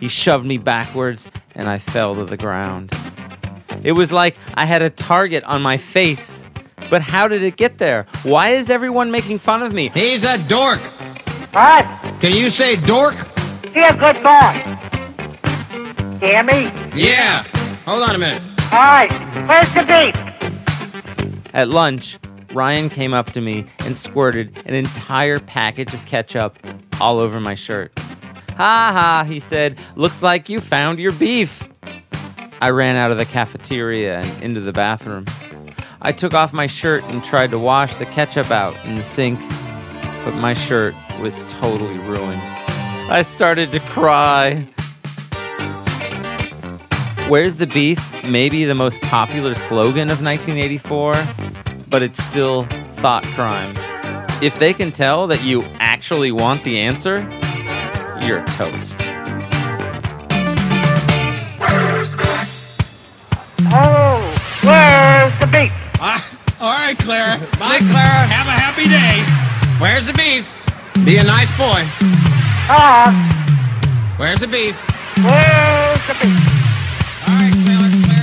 [0.00, 2.92] He shoved me backwards, and I fell to the ground.
[3.82, 6.44] It was like I had a target on my face.
[6.90, 8.06] But how did it get there?
[8.22, 9.88] Why is everyone making fun of me?
[9.90, 10.80] He's a dork.
[11.52, 11.84] What?
[12.20, 13.14] Can you say dork?
[13.74, 14.52] Be a good boy.
[16.20, 16.70] Hear me?
[16.94, 17.44] Yeah.
[17.84, 18.42] Hold on a minute.
[18.72, 19.12] All right.
[19.46, 20.27] Where's the beef?
[21.54, 22.18] At lunch,
[22.52, 26.58] Ryan came up to me and squirted an entire package of ketchup
[27.00, 27.92] all over my shirt.
[27.98, 31.68] Ha ha, he said, looks like you found your beef.
[32.60, 35.26] I ran out of the cafeteria and into the bathroom.
[36.02, 39.38] I took off my shirt and tried to wash the ketchup out in the sink,
[40.24, 42.40] but my shirt was totally ruined.
[43.10, 44.66] I started to cry.
[47.28, 51.14] Where's the Beef maybe the most popular slogan of 1984,
[51.88, 52.64] but it's still
[52.96, 53.74] thought crime.
[54.42, 57.20] If they can tell that you actually want the answer,
[58.24, 58.98] you're toast.
[63.70, 64.20] Oh,
[64.62, 65.72] where's the beef?
[66.00, 66.24] Ah,
[66.60, 67.38] all right, Clara.
[67.58, 68.26] Bye, Clara.
[68.26, 69.24] Have a happy day.
[69.80, 70.46] Where's the beef?
[71.04, 71.82] Be a nice boy.
[72.70, 73.10] Ah,
[74.16, 74.76] Where's the beef?
[75.16, 76.44] where's the beef?
[77.28, 78.17] All right, Clara, Clara.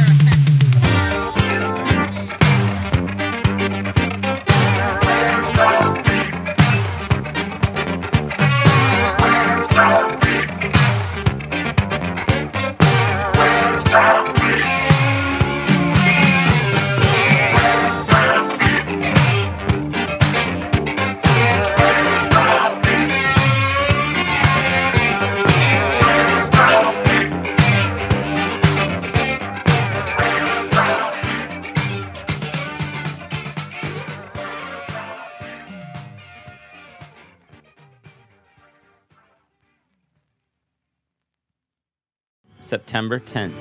[42.66, 43.54] September 10th.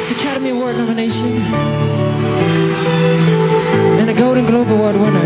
[0.00, 1.28] It's Academy Award nomination
[3.98, 5.18] and a Golden Globe Award winner.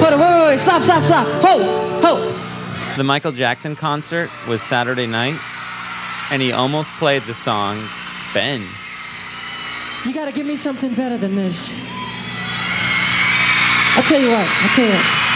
[0.00, 1.28] Hold on, wait, wait, wait, stop, stop, stop.
[1.44, 2.96] Ho, ho.
[2.96, 5.38] The Michael Jackson concert was Saturday night,
[6.32, 7.88] and he almost played the song
[8.34, 8.66] Ben.
[10.04, 11.70] You gotta give me something better than this.
[13.94, 15.29] I'll tell you what, I'll tell you what.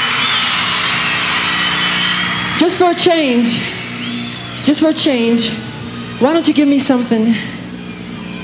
[2.58, 3.60] Just for a change,
[4.64, 5.50] just for a change,
[6.20, 7.34] why don't you give me something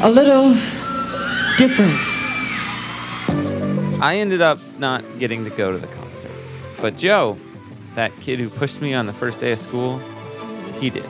[0.03, 0.55] a little
[1.57, 2.01] different?
[4.03, 6.33] I ended up not getting to go to the concert.
[6.81, 7.39] But Joe,
[7.95, 9.99] that kid who pushed me on the first day of school,
[10.81, 11.07] he did.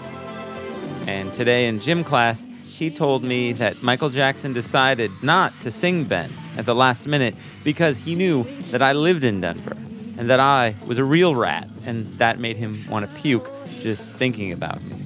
[1.06, 6.04] And today in gym class, he told me that Michael Jackson decided not to sing
[6.04, 7.34] Ben at the last minute
[7.64, 9.76] because he knew that I lived in Denver
[10.20, 13.50] and that I was a real rat, and that made him want to puke
[13.80, 14.96] just thinking about me.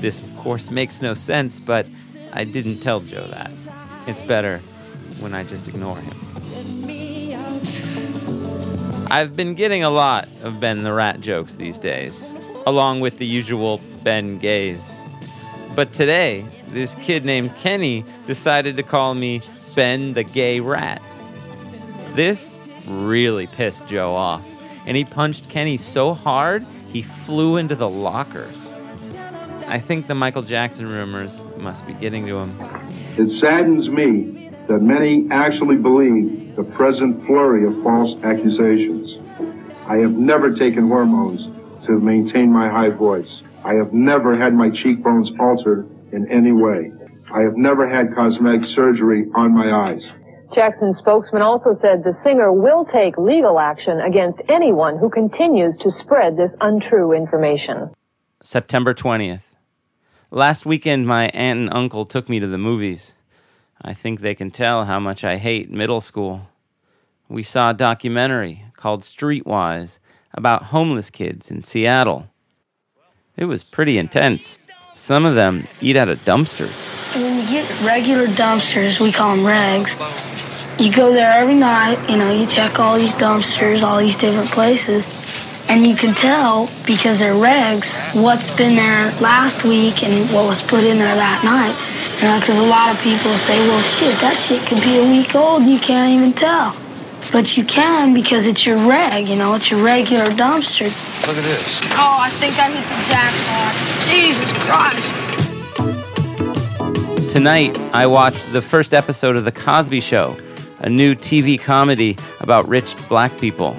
[0.00, 1.84] This, of course, makes no sense, but
[2.32, 3.50] I didn't tell Joe that.
[4.06, 4.60] It's better
[5.20, 6.14] when I just ignore him.
[9.10, 12.26] I've been getting a lot of Ben the Rat jokes these days,
[12.66, 14.90] along with the usual Ben gays.
[15.76, 19.42] But today, this kid named Kenny decided to call me
[19.76, 21.02] Ben the Gay Rat.
[22.14, 22.54] This
[22.88, 24.46] really pissed Joe off,
[24.86, 28.72] and he punched Kenny so hard he flew into the lockers.
[29.66, 32.56] I think the Michael Jackson rumors must be getting to him.
[33.18, 39.18] It saddens me that many actually believe the present flurry of false accusations.
[39.86, 41.46] I have never taken hormones
[41.86, 43.42] to maintain my high voice.
[43.64, 46.92] I have never had my cheekbones altered in any way.
[47.30, 50.02] I have never had cosmetic surgery on my eyes.
[50.54, 55.90] Jackson's spokesman also said the singer will take legal action against anyone who continues to
[55.90, 57.90] spread this untrue information.
[58.42, 59.42] September 20th.
[60.30, 63.14] Last weekend, my aunt and uncle took me to the movies.
[63.80, 66.48] I think they can tell how much I hate middle school.
[67.28, 69.98] We saw a documentary called Streetwise
[70.32, 72.28] about homeless kids in Seattle.
[73.36, 74.58] It was pretty intense.
[74.98, 76.92] Some of them eat out of dumpsters.
[77.14, 79.94] When you get regular dumpsters, we call them regs,
[80.80, 84.50] you go there every night, you know, you check all these dumpsters, all these different
[84.50, 85.06] places,
[85.68, 90.62] and you can tell because they're regs what's been there last week and what was
[90.62, 91.78] put in there that night.
[92.20, 95.04] You know, because a lot of people say, well, shit, that shit could be a
[95.04, 96.74] week old and you can't even tell.
[97.30, 100.86] But you can because it's your reg, you know, it's your regular dumpster.
[101.26, 101.82] Look at this.
[101.84, 103.74] Oh, I think I hit the jackpot.
[104.08, 105.18] Jesus Christ.
[107.30, 110.38] Tonight, I watched the first episode of The Cosby Show,
[110.78, 113.76] a new TV comedy about rich black people.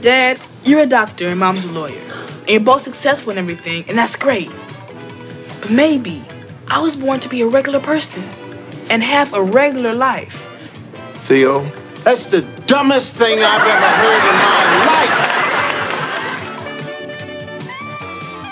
[0.00, 2.00] Dad, you're a doctor and mom's a lawyer.
[2.42, 4.52] And you're both successful in everything, and that's great.
[5.60, 6.22] But maybe
[6.68, 8.22] I was born to be a regular person
[8.90, 10.40] and have a regular life.
[11.26, 11.68] Theo,
[12.04, 15.34] that's the dumbest thing I've ever heard in my life.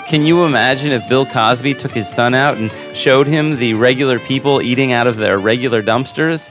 [0.07, 4.19] Can you imagine if Bill Cosby took his son out and showed him the regular
[4.19, 6.49] people eating out of their regular dumpsters?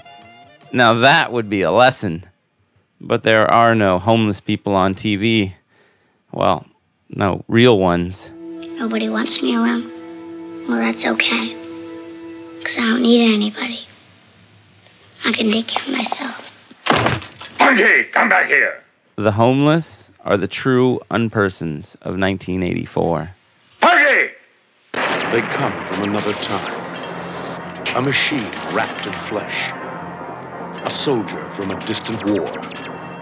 [0.72, 2.24] Now that would be a lesson.
[3.00, 5.54] But there are no homeless people on TV.
[6.30, 6.66] Well,
[7.10, 8.30] no real ones.
[8.78, 9.90] Nobody wants me around.
[10.68, 11.56] Well, that's okay.
[12.58, 13.80] Because I don't need anybody.
[15.24, 16.51] I can take care of myself.
[17.62, 18.82] Punky, come back here.
[19.14, 23.30] The homeless are the true unpersons of 1984.
[23.80, 24.30] Party!
[24.92, 27.94] They come from another time.
[27.94, 29.70] A machine wrapped in flesh.
[30.84, 32.50] A soldier from a distant war.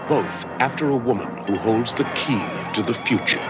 [0.09, 3.45] Both after a woman who holds the key to the future.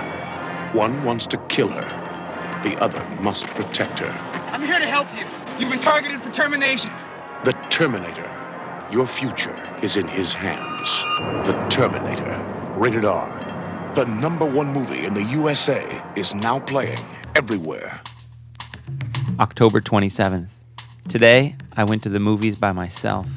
[0.74, 2.62] One wants to kill her.
[2.64, 4.12] The other must protect her.
[4.52, 5.26] I'm here to help you.
[5.58, 6.92] You've been targeted for termination.
[7.46, 8.41] The Terminator.
[8.92, 10.90] Your future is in his hands.
[11.48, 12.38] The Terminator.
[12.76, 13.94] Rated R.
[13.96, 17.00] The number one movie in the USA is now playing
[17.34, 18.02] everywhere.
[19.40, 20.50] October 27th.
[21.08, 23.30] Today, I went to the movies by myself.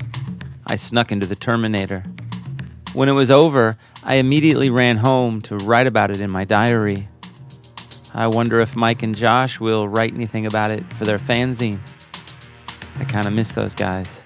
[0.67, 2.03] I snuck into the Terminator.
[2.93, 7.09] When it was over, I immediately ran home to write about it in my diary.
[8.13, 11.79] I wonder if Mike and Josh will write anything about it for their fanzine.
[12.99, 14.24] I kind of miss those guys.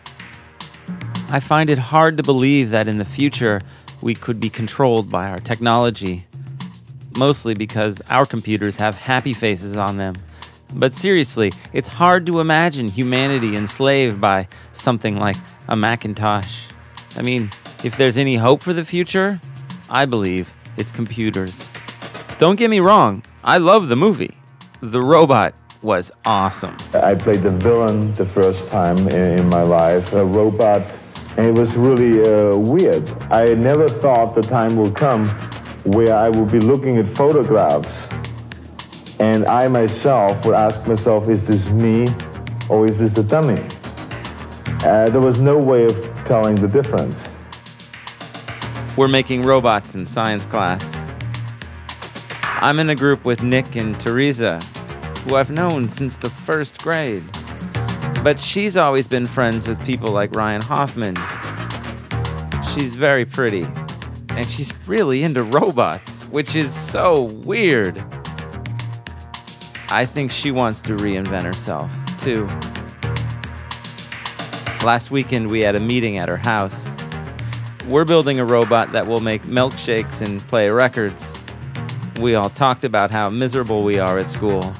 [1.31, 3.61] I find it hard to believe that in the future
[4.01, 6.27] we could be controlled by our technology,
[7.15, 10.15] mostly because our computers have happy faces on them.
[10.75, 15.37] But seriously, it's hard to imagine humanity enslaved by something like
[15.69, 16.61] a Macintosh.
[17.15, 17.51] I mean,
[17.85, 19.39] if there's any hope for the future,
[19.91, 21.67] I believe it's computers.
[22.39, 24.35] Don't get me wrong, I love the movie.
[24.81, 26.77] The robot was awesome.
[26.95, 30.91] I played the villain the first time in, my life, a robot,
[31.39, 33.09] and it was really uh, weird.
[33.31, 35.29] I never thought the time will come
[35.85, 38.09] where I will be looking at photographs
[39.21, 42.09] and I myself would ask myself, is this me
[42.69, 43.65] or is this the dummy?
[44.85, 47.29] Uh, there was no way of telling the difference.
[48.97, 50.97] We're making robots in science class.
[52.43, 54.59] I'm in a group with Nick and Teresa,
[55.25, 57.25] who I've known since the first grade.
[58.23, 61.17] But she's always been friends with people like Ryan Hoffman.
[62.75, 63.67] She's very pretty,
[64.31, 68.05] and she's really into robots, which is so weird.
[69.89, 72.47] I think she wants to reinvent herself, too.
[74.85, 76.89] Last weekend, we had a meeting at her house.
[77.87, 81.35] We're building a robot that will make milkshakes and play records.
[82.21, 84.75] We all talked about how miserable we are at school.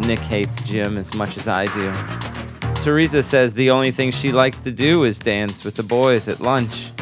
[0.00, 2.19] Nick hates gym as much as I do.
[2.80, 6.40] Teresa says the only thing she likes to do is dance with the boys at
[6.40, 6.92] lunch.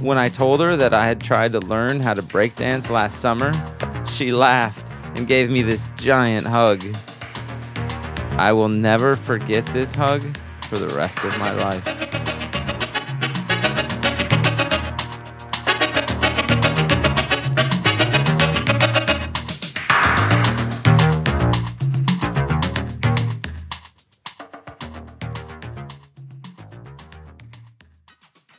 [0.00, 3.54] When I told her that I had tried to learn how to breakdance last summer,
[4.06, 6.84] she laughed and gave me this giant hug.
[8.32, 10.36] I will never forget this hug
[10.68, 12.23] for the rest of my life.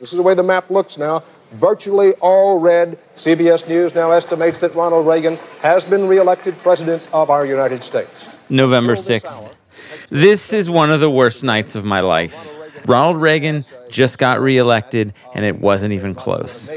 [0.06, 1.24] This is the way the map looks now.
[1.50, 2.96] Virtually all red.
[3.16, 8.28] CBS News now estimates that Ronald Reagan has been reelected President of our United States.
[8.48, 9.52] November 6th.
[10.08, 12.52] This is one of the worst nights of my life.
[12.86, 16.70] Ronald Reagan just got reelected, and it wasn't even close.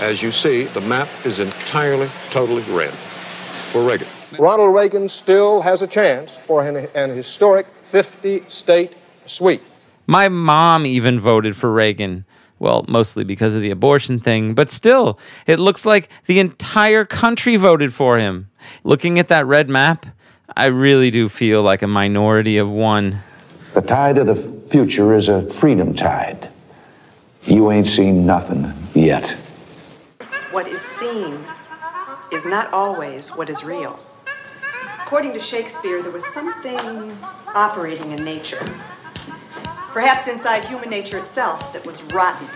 [0.00, 4.08] As you see, the map is entirely, totally red for Reagan.
[4.38, 8.94] Ronald Reagan still has a chance for an, an historic 50 state
[9.26, 9.60] sweep.
[10.06, 12.24] My mom even voted for Reagan.
[12.62, 17.56] Well, mostly because of the abortion thing, but still, it looks like the entire country
[17.56, 18.50] voted for him.
[18.84, 20.06] Looking at that red map,
[20.56, 23.18] I really do feel like a minority of one.
[23.74, 26.50] The tide of the future is a freedom tide.
[27.42, 29.32] You ain't seen nothing yet.
[30.52, 31.44] What is seen
[32.32, 33.98] is not always what is real.
[35.00, 37.18] According to Shakespeare, there was something
[37.56, 38.64] operating in nature,
[39.92, 42.46] perhaps inside human nature itself, that was rotten.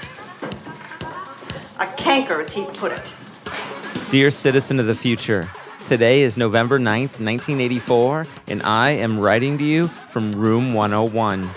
[1.79, 3.15] A canker, as he put it.
[4.11, 5.49] Dear citizen of the future,
[5.87, 11.49] today is November 9th, 1984, and I am writing to you from room 101.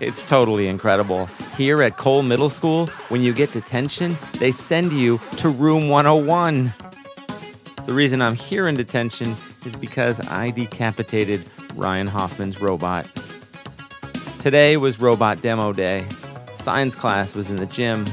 [0.00, 1.26] It's totally incredible.
[1.56, 6.72] Here at Cole Middle School, when you get detention, they send you to room 101.
[7.86, 9.34] The reason I'm here in detention
[9.64, 11.44] is because I decapitated
[11.74, 13.08] Ryan Hoffman's robot.
[14.40, 16.06] Today was robot demo day.
[16.54, 18.06] Science class was in the gym.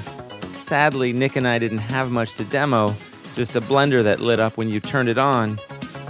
[0.55, 2.93] Sadly, Nick and I didn't have much to demo,
[3.34, 5.57] just a blender that lit up when you turned it on.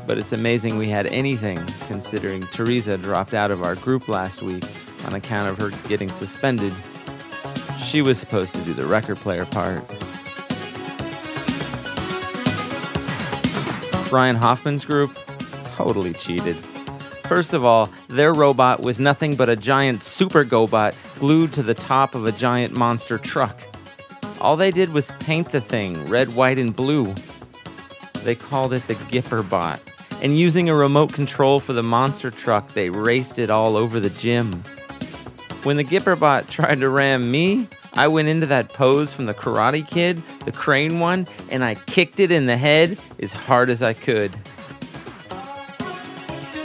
[0.08, 4.64] But it's amazing we had anything, considering Teresa dropped out of our group last week
[5.06, 6.74] on account of her getting suspended.
[7.86, 9.84] She was supposed to do the record player part.
[14.12, 15.16] Ryan Hoffman's group
[15.76, 16.58] totally cheated.
[17.28, 21.74] First of all, their robot was nothing but a giant super GoBot glued to the
[21.74, 23.60] top of a giant monster truck.
[24.40, 27.14] All they did was paint the thing red, white, and blue.
[28.24, 29.80] They called it the Gipperbot.
[30.22, 34.10] And using a remote control for the monster truck, they raced it all over the
[34.10, 34.64] gym.
[35.64, 39.86] When the Gipperbot tried to ram me, I went into that pose from the Karate
[39.86, 43.92] Kid, the crane one, and I kicked it in the head as hard as I
[43.92, 44.32] could.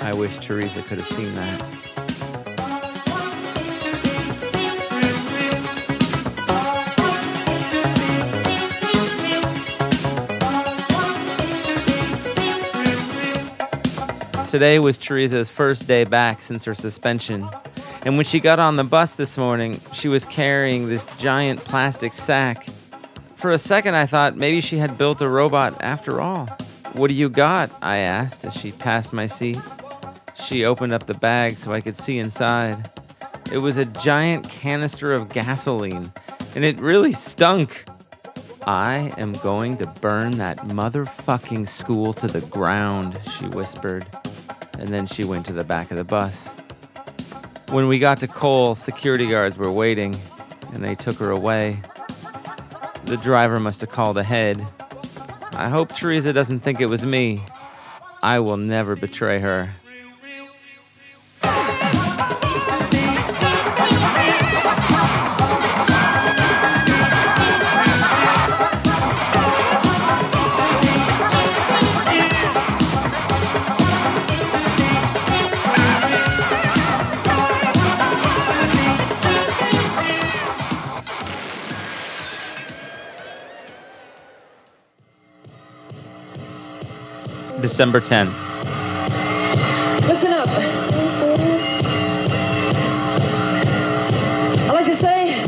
[0.05, 1.82] I wish Teresa could have seen that.
[14.50, 17.48] Today was Teresa's first day back since her suspension.
[18.05, 22.12] And when she got on the bus this morning, she was carrying this giant plastic
[22.12, 22.66] sack.
[23.36, 26.46] For a second, I thought maybe she had built a robot after all.
[26.94, 27.70] What do you got?
[27.80, 29.59] I asked as she passed my seat.
[30.35, 32.91] She opened up the bag so I could see inside.
[33.53, 36.12] It was a giant canister of gasoline,
[36.55, 37.85] and it really stunk.
[38.66, 44.07] I am going to burn that motherfucking school to the ground, she whispered.
[44.78, 46.55] And then she went to the back of the bus.
[47.68, 50.18] When we got to Cole, security guards were waiting,
[50.72, 51.80] and they took her away.
[53.05, 54.66] The driver must have called ahead.
[55.53, 57.43] I hope Teresa doesn't think it was me.
[58.22, 59.74] I will never betray her.
[87.73, 88.35] December 10th.
[90.07, 90.47] Listen up.
[94.68, 95.43] I'd like to say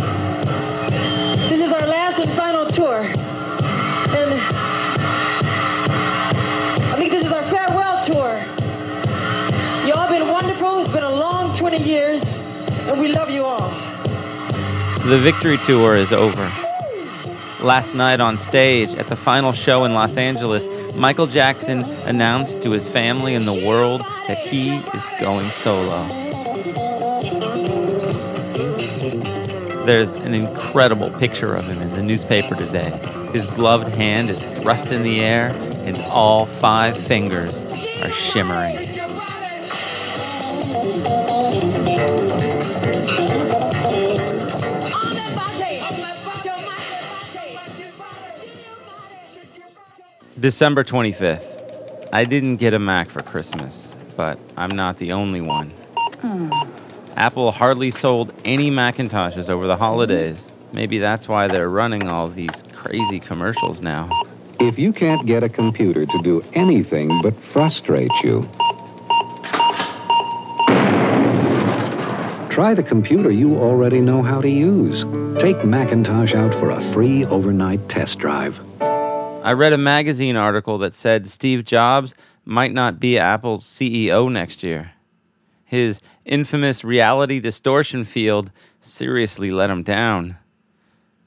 [1.50, 3.00] this is our last and final tour.
[3.02, 4.40] And
[6.92, 8.42] I think this is our farewell tour.
[9.86, 10.78] You all been wonderful.
[10.78, 12.38] It's been a long 20 years,
[12.88, 13.68] and we love you all.
[15.10, 16.50] The victory tour is over.
[17.60, 20.66] Last night on stage at the final show in Los Angeles,
[20.96, 26.06] Michael Jackson announced to his family and the world that he is going solo.
[29.84, 32.90] There's an incredible picture of him in the newspaper today.
[33.32, 37.62] His gloved hand is thrust in the air, and all five fingers
[38.02, 38.83] are shimmering.
[50.44, 52.06] December 25th.
[52.12, 55.70] I didn't get a Mac for Christmas, but I'm not the only one.
[56.20, 56.52] Hmm.
[57.16, 60.52] Apple hardly sold any Macintoshes over the holidays.
[60.70, 64.10] Maybe that's why they're running all these crazy commercials now.
[64.60, 68.42] If you can't get a computer to do anything but frustrate you,
[72.50, 75.06] try the computer you already know how to use.
[75.40, 78.60] Take Macintosh out for a free overnight test drive.
[79.44, 82.14] I read a magazine article that said Steve Jobs
[82.46, 84.92] might not be Apple's CEO next year.
[85.66, 90.38] His infamous reality distortion field seriously let him down.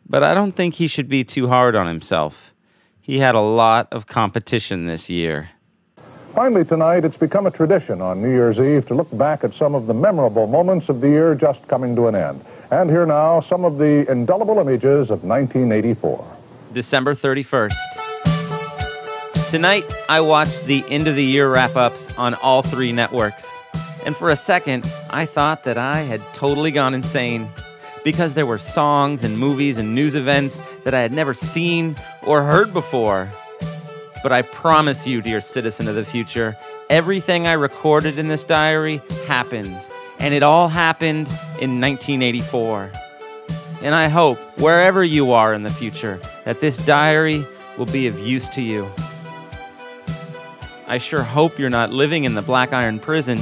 [0.10, 2.56] But I don't think he should be too hard on himself.
[3.00, 5.52] He had a lot of competition this year.
[6.34, 9.76] Finally, tonight, it's become a tradition on New Year's Eve to look back at some
[9.76, 12.44] of the memorable moments of the year just coming to an end.
[12.72, 16.38] And here now, some of the indelible images of 1984.
[16.74, 18.07] December 31st.
[19.50, 23.50] Tonight, I watched the end of the year wrap ups on all three networks.
[24.06, 27.48] And for a second, I thought that I had totally gone insane
[28.04, 32.44] because there were songs and movies and news events that I had never seen or
[32.44, 33.32] heard before.
[34.22, 36.58] But I promise you, dear citizen of the future,
[36.90, 39.80] everything I recorded in this diary happened.
[40.20, 41.30] And it all happened
[41.62, 42.92] in 1984.
[43.82, 47.46] And I hope, wherever you are in the future, that this diary
[47.78, 48.92] will be of use to you.
[50.90, 53.38] I sure hope you're not living in the Black Iron Prison,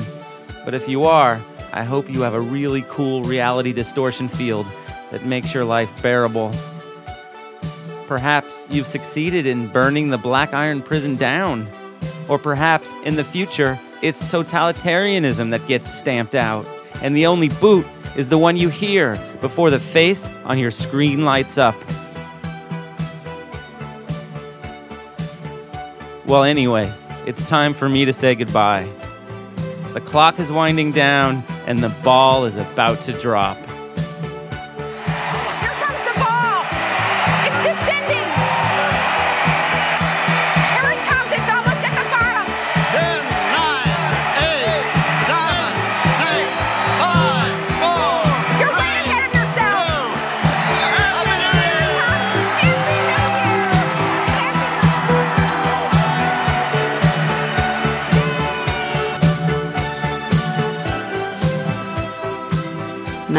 [0.66, 1.40] but if you are,
[1.72, 4.66] I hope you have a really cool reality distortion field
[5.12, 6.52] that makes your life bearable.
[8.08, 11.70] Perhaps you've succeeded in burning the Black Iron Prison down.
[12.28, 16.66] Or perhaps in the future, it's totalitarianism that gets stamped out,
[17.04, 17.86] and the only boot
[18.16, 21.76] is the one you hear before the face on your screen lights up.
[26.26, 28.88] Well, anyways, it's time for me to say goodbye.
[29.94, 33.58] The clock is winding down, and the ball is about to drop.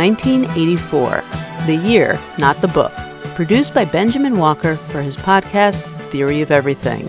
[0.06, 1.24] 1984.
[1.66, 2.92] The year, not the book.
[3.34, 7.08] Produced by Benjamen Walker for his podcast, Theory of Everything.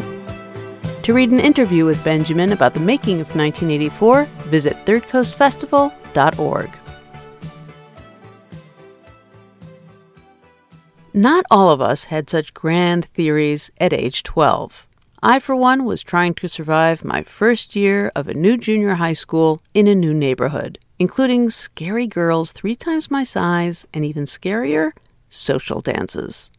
[1.03, 6.71] To read an interview with Benjamen about the making of 1984, visit thirdcoastfestival.org.
[11.13, 14.87] Not all of us had such grand theories at age 12.
[15.21, 19.13] I, for one, was trying to survive my first year of a new junior high
[19.13, 24.91] school in a new neighborhood, including scary girls three times my size and even scarier
[25.29, 26.51] social dances.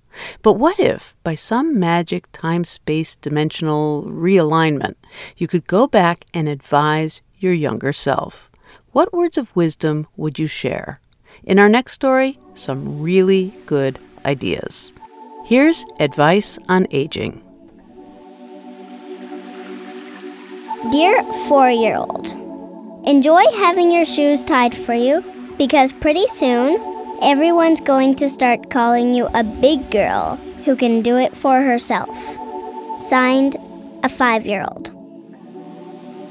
[0.42, 4.94] But what if, by some magic time space dimensional realignment,
[5.36, 8.50] you could go back and advise your younger self?
[8.92, 11.00] What words of wisdom would you share?
[11.44, 14.92] In our next story, some really good ideas.
[15.44, 17.42] Here's advice on aging.
[20.90, 22.47] Dear four year old,
[23.08, 25.24] enjoy having your shoes tied for you
[25.56, 26.78] because pretty soon
[27.22, 30.36] everyone's going to start calling you a big girl
[30.66, 32.14] who can do it for herself.
[33.00, 33.56] Signed,
[34.04, 34.92] a five year old.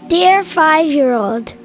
[0.08, 1.56] Dear five year old,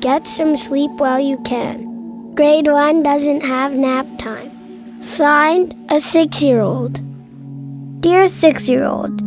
[0.00, 2.34] get some sleep while you can.
[2.34, 5.02] Grade one doesn't have nap time.
[5.02, 7.02] Signed, a six year old.
[8.00, 9.20] Dear six year old,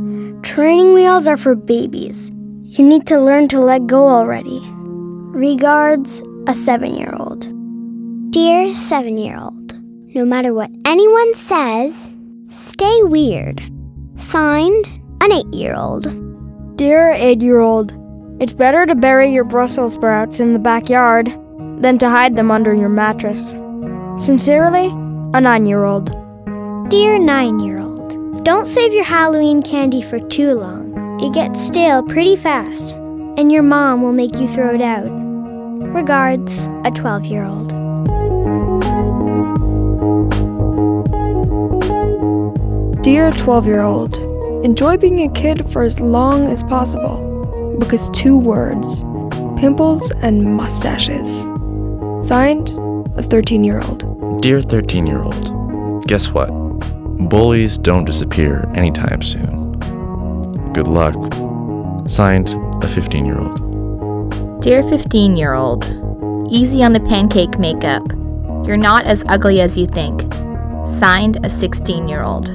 [0.44, 2.32] training wheels are for babies.
[2.64, 4.60] You need to learn to let go already.
[5.38, 7.42] Regards, a seven year old.
[8.32, 9.72] Dear seven year old,
[10.16, 12.12] no matter what anyone says,
[12.50, 13.62] stay weird.
[14.16, 14.88] Signed,
[15.22, 16.08] an eight year old.
[16.76, 17.94] Dear eight year old,
[18.42, 21.28] it's better to bury your Brussels sprouts in the backyard
[21.84, 23.52] than to hide them under your mattress.
[24.18, 26.10] Sincerely, a nine year old.
[26.90, 31.22] Dear nine year old, don't save your Halloween candy for too long.
[31.22, 35.27] It gets stale pretty fast, and your mom will make you throw it out.
[35.80, 37.70] Regards, a 12 year old.
[43.04, 44.18] Dear 12 year old,
[44.66, 49.04] enjoy being a kid for as long as possible because two words
[49.60, 51.44] pimples and mustaches.
[52.28, 52.70] Signed,
[53.16, 54.42] a 13 year old.
[54.42, 56.48] Dear 13 year old, guess what?
[57.30, 59.74] Bullies don't disappear anytime soon.
[60.74, 61.16] Good luck.
[62.10, 62.50] Signed,
[62.84, 63.67] a 15 year old.
[64.60, 65.86] Dear 15 year old,
[66.52, 68.02] easy on the pancake makeup.
[68.66, 70.22] You're not as ugly as you think.
[70.88, 72.50] Signed, a 16 year old.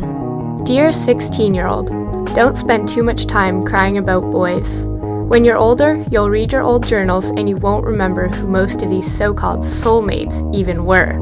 [0.67, 1.87] Dear 16 year old,
[2.35, 4.85] don't spend too much time crying about boys.
[4.85, 8.91] When you're older, you'll read your old journals and you won't remember who most of
[8.91, 11.21] these so called soulmates even were.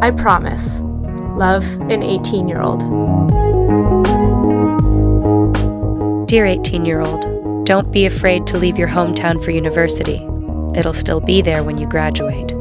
[0.00, 0.80] I promise.
[1.36, 2.80] Love, an 18 year old.
[6.26, 7.33] Dear 18 year old,
[7.64, 10.16] don't be afraid to leave your hometown for university.
[10.78, 12.54] It'll still be there when you graduate.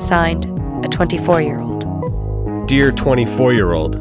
[0.00, 0.46] Signed,
[0.84, 2.66] a 24 year old.
[2.66, 3.96] Dear 24 year old,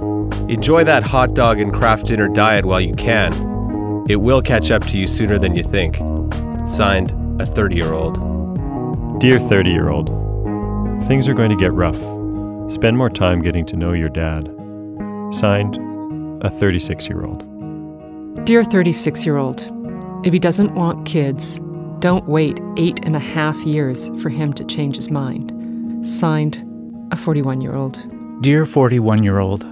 [0.50, 3.34] enjoy that hot dog and craft dinner diet while you can.
[4.10, 5.98] It will catch up to you sooner than you think.
[6.68, 9.20] Signed, a 30 year old.
[9.20, 10.08] Dear 30 year old,
[11.04, 12.00] things are going to get rough.
[12.72, 14.50] Spend more time getting to know your dad.
[15.32, 15.78] Signed,
[16.44, 17.46] a 36 year old.
[18.46, 19.62] Dear 36 year old,
[20.24, 21.60] if he doesn't want kids,
[22.00, 25.52] don't wait eight and a half years for him to change his mind.
[26.08, 26.64] Signed,
[27.12, 28.04] a 41 year old.
[28.42, 29.66] Dear 41 year old,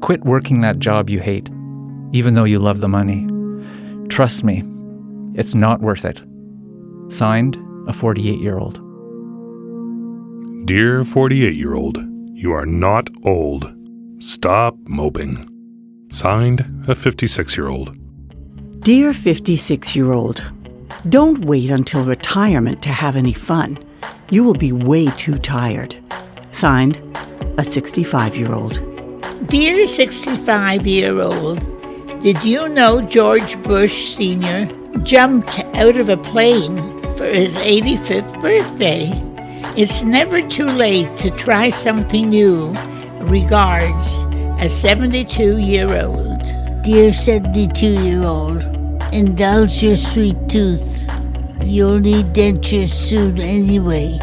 [0.00, 1.48] quit working that job you hate,
[2.12, 3.26] even though you love the money.
[4.08, 4.62] Trust me,
[5.34, 6.20] it's not worth it.
[7.08, 8.80] Signed, a 48 year old.
[10.66, 11.98] Dear 48 year old,
[12.34, 13.72] you are not old.
[14.20, 15.48] Stop moping.
[16.10, 17.96] Signed, a 56 year old.
[18.82, 20.42] Dear 56 year old,
[21.08, 23.78] don't wait until retirement to have any fun.
[24.28, 25.94] You will be way too tired.
[26.50, 27.00] Signed,
[27.58, 28.80] a 65 year old.
[29.46, 31.60] Dear 65 year old,
[32.24, 34.66] did you know George Bush Sr.
[35.04, 36.76] jumped out of a plane
[37.16, 39.12] for his 85th birthday?
[39.80, 42.72] It's never too late to try something new.
[43.20, 44.18] Regards,
[44.58, 46.61] a 72 year old.
[46.82, 48.64] Dear 72 year old,
[49.14, 51.08] indulge your sweet tooth.
[51.62, 54.18] You'll need dentures soon anyway.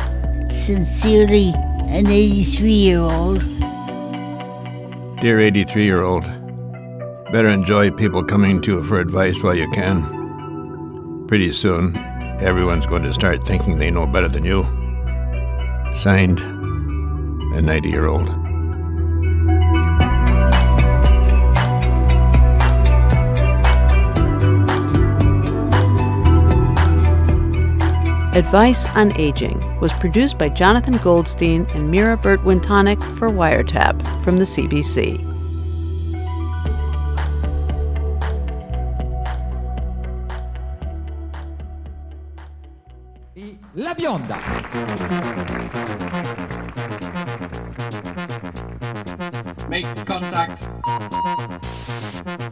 [0.52, 1.54] Sincerely,
[1.88, 3.40] an 83 year old.
[5.22, 6.26] Dear 83 year old,
[7.32, 11.26] better enjoy people coming to you for advice while you can.
[11.30, 11.96] Pretty soon,
[12.42, 14.64] everyone's going to start thinking they know better than you.
[15.96, 16.40] Signed,
[17.56, 18.39] a 90 year old.
[28.34, 34.38] Advice on Aging was produced by Jonathan Goldstein and Mira Burt Wintonick for Wiretap from
[34.38, 35.26] the CBC.
[43.74, 44.38] La bionda.
[49.70, 50.79] Make contact.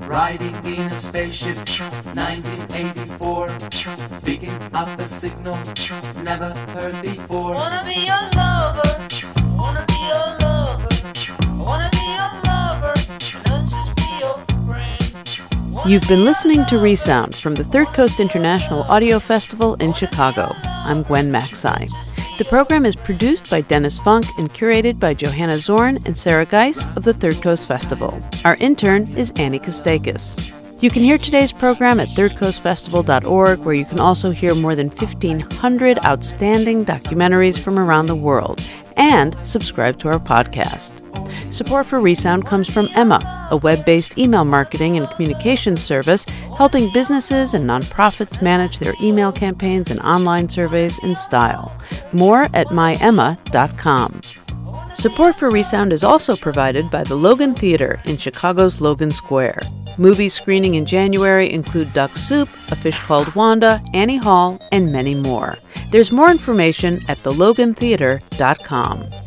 [0.08, 1.58] Riding in a spaceship,
[2.16, 3.48] 1984.
[4.24, 5.60] Picking up a signal,
[6.24, 7.56] never heard before.
[7.56, 8.82] Wanna be your lover,
[9.56, 10.88] wanna be your lover,
[11.56, 12.94] wanna be your lover,
[13.46, 15.40] not just be your friend.
[15.86, 20.56] You've been listening to Resound from the Third Coast International Audio Festival in Chicago.
[20.64, 21.90] I'm Gwen Macsai.
[22.38, 26.86] The program is produced by Dennis Funk and curated by Johanna Zorn and Sarah Geiss
[26.96, 28.22] of the Third Coast Festival.
[28.46, 30.54] Our intern is Annie Kostakis.
[30.80, 36.06] You can hear today's program at thirdcoastfestival.org, where you can also hear more than 1,500
[36.06, 38.64] outstanding documentaries from around the world
[38.98, 41.07] and subscribe to our podcast.
[41.50, 46.26] Support for Resound comes from Emma, a web based email marketing and communications service
[46.58, 51.76] helping businesses and nonprofits manage their email campaigns and online surveys in style.
[52.12, 54.22] More at myemma.com.
[54.94, 59.62] Support for Resound is also provided by the Logan Theater in Chicago's Logan Square.
[59.98, 65.16] Movies screening in January include Duck Soup, A Fish Called Wanda, Annie Hall, and many
[65.16, 65.58] more.
[65.92, 69.27] There's more information at thelogantheater.com.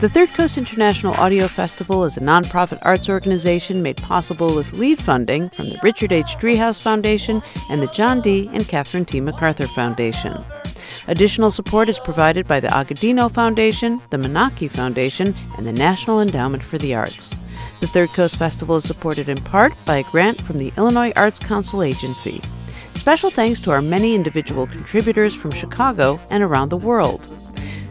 [0.00, 5.02] The Third Coast International Audio Festival is a nonprofit arts organization made possible with lead
[5.02, 6.36] funding from the Richard H.
[6.38, 8.48] Driehaus Foundation and the John D.
[8.52, 9.20] and Catherine T.
[9.20, 10.36] MacArthur Foundation.
[11.08, 16.62] Additional support is provided by the Agudino Foundation, the Menaki Foundation, and the National Endowment
[16.62, 17.30] for the Arts.
[17.80, 21.40] The Third Coast Festival is supported in part by a grant from the Illinois Arts
[21.40, 22.40] Council Agency.
[22.94, 27.26] Special thanks to our many individual contributors from Chicago and around the world.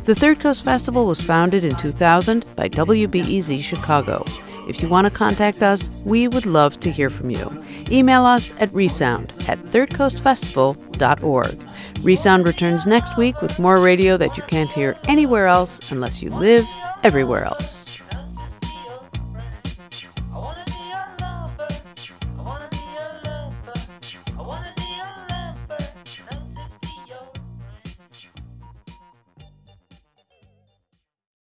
[0.07, 4.23] The Third Coast Festival was founded in 2000 by WBEZ Chicago.
[4.69, 7.51] If you want to contact us, we would love to hear from you.
[7.91, 11.69] Email us at resound at thirdcoastfestival.org.
[12.03, 16.29] Resound returns next week with more radio that you can't hear anywhere else unless you
[16.29, 16.65] live
[17.03, 17.96] everywhere else.